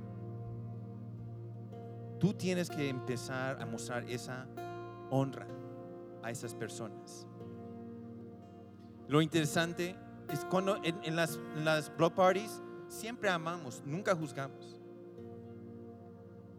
Tú 2.19 2.35
tienes 2.35 2.69
que 2.69 2.89
empezar 2.89 3.63
a 3.63 3.67
mostrar 3.67 4.03
esa 4.11 4.49
honra 5.11 5.47
a 6.25 6.33
esas 6.33 6.57
personas. 6.57 7.29
Lo 9.07 9.23
interesante 9.23 9.95
es 10.29 10.45
cuando 10.45 10.81
en, 10.83 11.15
las, 11.15 11.39
las 11.55 11.97
block 11.97 12.15
parties 12.15 12.61
siempre 12.93 13.29
amamos, 13.29 13.83
nunca 13.85 14.15
juzgamos. 14.15 14.77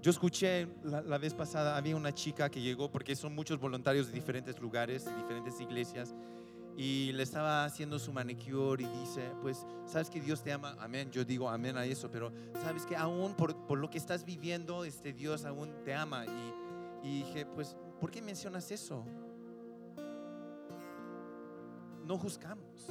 Yo 0.01 0.11
escuché 0.11 0.67
la, 0.83 1.17
vez 1.17 1.33
pasada, 1.33 1.77
había 1.77 1.95
una 1.95 2.13
chica 2.13 2.49
que 2.49 2.61
llegó, 2.61 2.91
porque 2.91 3.15
son 3.15 3.33
muchos 3.33 3.59
voluntarios 3.59 4.07
de 4.07 4.13
diferentes 4.13 4.59
lugares, 4.59 5.05
de 5.05 5.15
diferentes 5.15 5.61
iglesias, 5.61 6.13
y 6.75 7.11
le 7.13 7.23
estaba 7.23 7.63
haciendo 7.63 7.99
su 7.99 8.11
manicure 8.11 8.83
y 8.83 8.87
dice, 8.99 9.31
pues, 9.41 9.65
sabes 9.85 10.09
que 10.09 10.19
Dios 10.19 10.43
te 10.43 10.51
ama, 10.51 10.75
amén, 10.79 11.09
yo 11.11 11.23
digo 11.23 11.49
amén 11.49 11.77
a 11.77 11.85
eso, 11.85 12.11
pero 12.11 12.33
sabes 12.61 12.85
que 12.85 12.97
aún 12.97 13.35
por, 13.35 13.55
por 13.65 13.77
lo 13.77 13.89
que 13.89 13.97
estás 13.97 14.25
viviendo, 14.25 14.83
este 14.83 15.13
Dios 15.13 15.45
aún 15.45 15.71
te 15.85 15.93
ama. 15.93 16.25
Y, 16.25 17.07
y 17.07 17.17
dije, 17.19 17.45
pues, 17.45 17.77
¿por 18.01 18.11
qué 18.11 18.21
mencionas 18.21 18.71
eso? 18.71 19.05
no 22.05 22.17
juzgamos. 22.17 22.87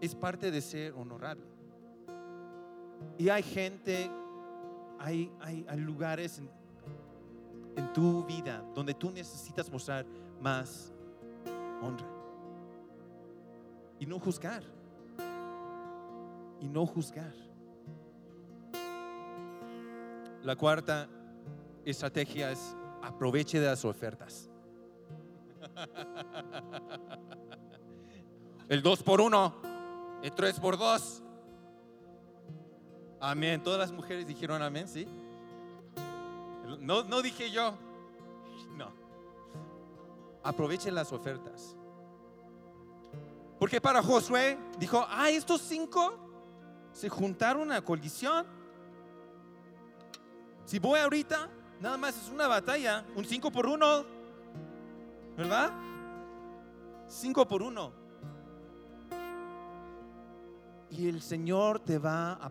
Es 0.00 0.14
parte 0.14 0.50
de 0.50 0.60
ser 0.60 0.92
honorable. 0.94 1.46
Y 3.18 3.28
hay 3.28 3.42
gente, 3.42 4.10
hay, 4.98 5.30
hay, 5.40 5.78
lugares 5.78 6.38
en, 6.38 6.50
en 7.76 7.92
tu 7.92 8.24
vida 8.24 8.64
donde 8.74 8.94
tú 8.94 9.10
necesitas 9.10 9.70
mostrar 9.70 10.06
más 10.40 10.92
honra. 11.80 12.06
Y 13.98 14.06
no 14.06 14.18
juzgar. 14.18 14.62
Y 16.60 16.68
no 16.68 16.86
juzgar. 16.86 17.34
La 20.42 20.56
cuarta 20.56 21.08
estrategia 21.84 22.50
es 22.50 22.76
aproveche 23.02 23.60
de 23.60 23.66
las 23.66 23.84
ofertas. 23.84 24.50
El 28.68 28.82
2 28.82 29.02
por 29.02 29.20
1, 29.20 29.54
el 30.22 30.32
3 30.32 30.60
por 30.60 30.78
2. 30.78 31.21
Amén. 33.24 33.62
Todas 33.62 33.78
las 33.78 33.92
mujeres 33.92 34.26
dijeron 34.26 34.60
amén, 34.62 34.88
¿sí? 34.88 35.06
No, 36.80 37.04
no 37.04 37.22
dije 37.22 37.52
yo. 37.52 37.72
No. 38.76 38.90
Aprovechen 40.42 40.92
las 40.92 41.12
ofertas. 41.12 41.76
Porque 43.60 43.80
para 43.80 44.02
Josué 44.02 44.58
dijo, 44.76 45.06
ah, 45.08 45.30
estos 45.30 45.60
cinco 45.60 46.18
se 46.92 47.08
juntaron 47.08 47.70
a 47.70 47.80
colisión. 47.80 48.44
Si 50.64 50.80
voy 50.80 50.98
ahorita, 50.98 51.48
nada 51.80 51.96
más 51.96 52.16
es 52.16 52.28
una 52.28 52.48
batalla, 52.48 53.04
un 53.14 53.24
5 53.24 53.52
por 53.52 53.66
1. 53.66 54.04
¿Verdad? 55.36 55.70
5 57.06 57.46
por 57.46 57.62
1. 57.62 57.92
Y 60.90 61.08
el 61.08 61.22
Señor 61.22 61.78
te 61.78 61.98
va, 61.98 62.32
a 62.32 62.50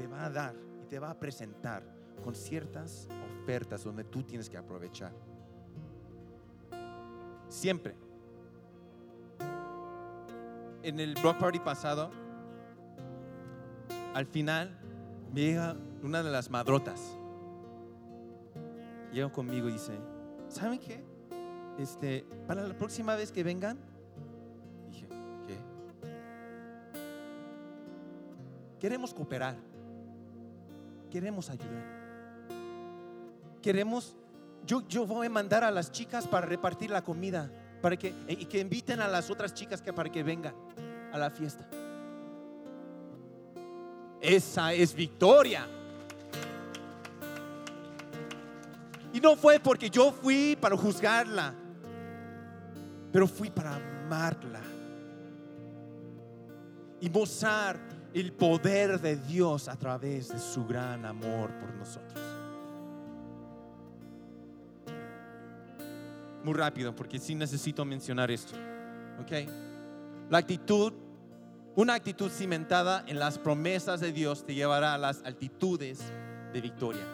te 0.00 0.06
va 0.06 0.24
a 0.24 0.30
dar 0.30 0.54
y 0.82 0.86
te 0.86 0.98
va 0.98 1.10
a 1.10 1.14
presentar 1.14 1.82
con 2.24 2.34
ciertas 2.34 3.06
ofertas 3.42 3.84
donde 3.84 4.02
tú 4.02 4.22
tienes 4.22 4.48
que 4.48 4.56
aprovechar. 4.56 5.12
Siempre. 7.50 7.94
En 10.82 10.98
el 11.00 11.12
block 11.20 11.36
party 11.36 11.58
pasado, 11.58 12.10
al 14.14 14.24
final 14.24 14.74
me 15.34 15.42
llega 15.42 15.76
una 16.02 16.22
de 16.22 16.30
las 16.30 16.48
madrotas. 16.48 17.14
Llega 19.12 19.30
conmigo 19.30 19.68
y 19.68 19.72
dice, 19.72 19.98
¿saben 20.48 20.78
qué? 20.78 21.04
Este, 21.78 22.24
para 22.46 22.66
la 22.66 22.74
próxima 22.74 23.16
vez 23.16 23.30
que 23.30 23.44
vengan, 23.44 23.78
Queremos 28.80 29.12
cooperar. 29.12 29.69
Queremos 31.10 31.50
ayudar. 31.50 32.00
Queremos, 33.60 34.16
yo, 34.64 34.86
yo 34.88 35.06
voy 35.06 35.26
a 35.26 35.30
mandar 35.30 35.64
a 35.64 35.70
las 35.70 35.90
chicas 35.90 36.26
para 36.26 36.46
repartir 36.46 36.90
la 36.90 37.02
comida, 37.02 37.50
para 37.82 37.96
que, 37.96 38.14
y 38.28 38.46
que 38.46 38.60
inviten 38.60 39.00
a 39.00 39.08
las 39.08 39.30
otras 39.30 39.52
chicas 39.52 39.82
que, 39.82 39.92
para 39.92 40.10
que 40.10 40.22
vengan 40.22 40.54
a 41.12 41.18
la 41.18 41.30
fiesta. 41.30 41.68
Esa 44.20 44.72
es 44.72 44.94
victoria. 44.94 45.66
Y 49.12 49.20
no 49.20 49.34
fue 49.34 49.58
porque 49.58 49.90
yo 49.90 50.12
fui 50.12 50.56
para 50.60 50.76
juzgarla, 50.76 51.52
pero 53.12 53.26
fui 53.26 53.50
para 53.50 53.74
amarla 53.74 54.60
y 57.00 57.10
mostrar 57.10 57.99
el 58.14 58.32
poder 58.32 59.00
de 59.00 59.16
Dios 59.16 59.68
a 59.68 59.76
través 59.76 60.28
de 60.28 60.38
su 60.38 60.66
gran 60.66 61.04
amor 61.04 61.50
por 61.60 61.72
nosotros. 61.74 62.20
Muy 66.42 66.54
rápido, 66.54 66.94
porque 66.94 67.18
sí 67.18 67.34
necesito 67.34 67.84
mencionar 67.84 68.30
esto. 68.30 68.54
¿Ok? 69.20 69.48
La 70.30 70.38
actitud, 70.38 70.92
una 71.76 71.94
actitud 71.94 72.30
cimentada 72.30 73.04
en 73.06 73.18
las 73.18 73.38
promesas 73.38 74.00
de 74.00 74.12
Dios 74.12 74.44
te 74.44 74.54
llevará 74.54 74.94
a 74.94 74.98
las 74.98 75.22
altitudes 75.24 76.00
de 76.52 76.60
victoria. 76.60 77.04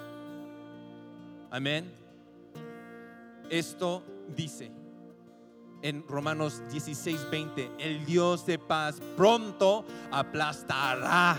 Amén. 1.51 1.91
Esto 3.51 4.03
dice 4.35 4.71
en 5.89 6.07
Romanos 6.09 6.63
16, 6.71 7.31
20, 7.31 7.71
el 7.79 8.05
Dios 8.05 8.45
de 8.45 8.59
paz 8.59 9.01
pronto 9.17 9.85
aplastará 10.11 11.39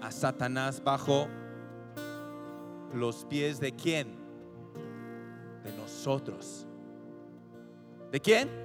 a 0.00 0.10
Satanás 0.12 0.82
bajo 0.82 1.26
los 2.92 3.24
pies 3.24 3.58
de 3.58 3.72
quién? 3.72 4.14
De 5.64 5.72
nosotros. 5.72 6.66
¿De 8.12 8.20
quién? 8.20 8.64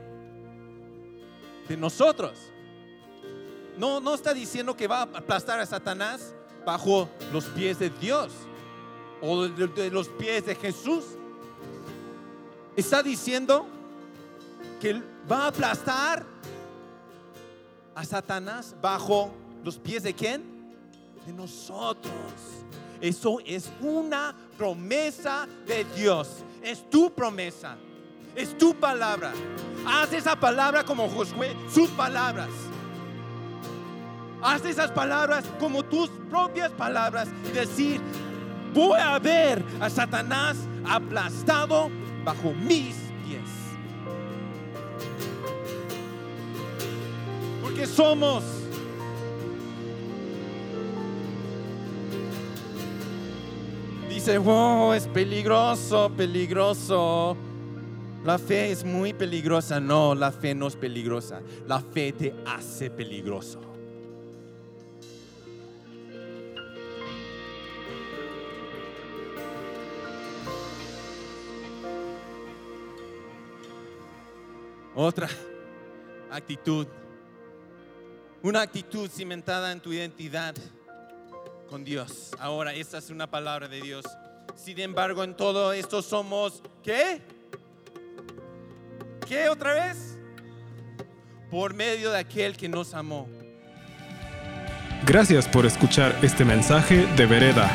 de 1.69 1.77
nosotros. 1.77 2.33
No, 3.77 4.01
no 4.01 4.15
está 4.15 4.33
diciendo 4.33 4.75
que 4.75 4.87
va 4.87 4.99
a 4.99 5.03
aplastar 5.03 5.59
a 5.59 5.65
Satanás 5.65 6.33
bajo 6.65 7.07
los 7.31 7.45
pies 7.45 7.79
de 7.79 7.89
Dios 7.91 8.33
o 9.21 9.47
de, 9.47 9.67
de 9.67 9.89
los 9.89 10.09
pies 10.09 10.45
de 10.45 10.55
Jesús. 10.55 11.05
Está 12.75 13.01
diciendo 13.01 13.67
que 14.79 15.01
va 15.29 15.45
a 15.45 15.47
aplastar 15.47 16.25
a 17.95 18.03
Satanás 18.05 18.75
bajo 18.81 19.31
los 19.63 19.77
pies 19.77 20.03
de 20.03 20.13
quién? 20.13 20.43
De 21.25 21.33
nosotros. 21.33 22.13
Eso 23.01 23.39
es 23.45 23.69
una 23.81 24.35
promesa 24.57 25.47
de 25.65 25.85
Dios. 25.95 26.43
Es 26.61 26.89
tu 26.89 27.13
promesa. 27.13 27.77
Es 28.35 28.57
tu 28.57 28.73
palabra. 28.75 29.31
Haz 29.85 30.13
esa 30.13 30.39
palabra 30.39 30.83
como 30.83 31.09
Josué, 31.09 31.55
sus 31.73 31.89
palabras. 31.91 32.49
Haz 34.41 34.63
esas 34.65 34.91
palabras 34.91 35.43
como 35.59 35.83
tus 35.83 36.09
propias 36.29 36.71
palabras 36.71 37.27
y 37.49 37.51
decir, 37.51 37.99
voy 38.73 38.99
a 38.99 39.19
ver 39.19 39.63
a 39.81 39.89
Satanás 39.89 40.57
aplastado 40.87 41.89
bajo 42.23 42.53
mis 42.53 42.95
pies. 43.25 43.68
Porque 47.79 47.95
somos 47.95 48.43
Dice, 54.09 54.37
wow, 54.37 54.91
es 54.91 55.07
peligroso, 55.07 56.11
peligroso. 56.17 57.37
La 58.25 58.37
fe 58.37 58.71
es 58.71 58.83
muy 58.83 59.13
peligrosa. 59.13 59.79
No, 59.79 60.13
la 60.13 60.29
fe 60.33 60.53
no 60.53 60.67
es 60.67 60.75
peligrosa. 60.75 61.41
La 61.67 61.79
fe 61.79 62.11
te 62.11 62.35
hace 62.45 62.89
peligroso. 62.89 63.61
Otra 74.95 75.29
actitud. 76.29 76.85
Una 78.41 78.61
actitud 78.61 79.09
cimentada 79.09 79.71
en 79.71 79.81
tu 79.81 79.91
identidad 79.91 80.55
con 81.69 81.83
Dios. 81.83 82.31
Ahora, 82.39 82.73
esta 82.73 82.97
es 82.97 83.09
una 83.09 83.29
palabra 83.29 83.67
de 83.67 83.81
Dios. 83.81 84.05
Sin 84.55 84.79
embargo, 84.79 85.23
en 85.23 85.35
todo 85.35 85.73
esto 85.73 86.01
somos, 86.01 86.63
¿qué? 86.81 87.21
¿Qué 89.27 89.49
otra 89.49 89.73
vez? 89.73 90.17
Por 91.51 91.73
medio 91.73 92.11
de 92.11 92.19
aquel 92.19 92.55
que 92.55 92.69
nos 92.69 92.93
amó. 92.93 93.27
Gracias 95.05 95.47
por 95.47 95.65
escuchar 95.65 96.17
este 96.21 96.45
mensaje 96.45 97.05
de 97.15 97.25
Vereda. 97.25 97.69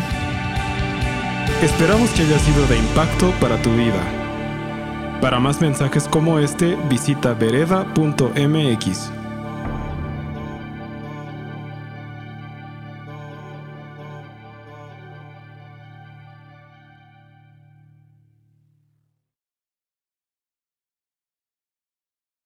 Esperamos 1.62 2.10
que 2.10 2.22
haya 2.22 2.38
sido 2.38 2.66
de 2.66 2.78
impacto 2.78 3.32
para 3.40 3.60
tu 3.62 3.70
vida. 3.74 4.02
Para 5.20 5.40
más 5.40 5.60
mensajes 5.60 6.08
como 6.08 6.38
este, 6.38 6.76
visita 6.88 7.32
vereda.mx. 7.34 9.13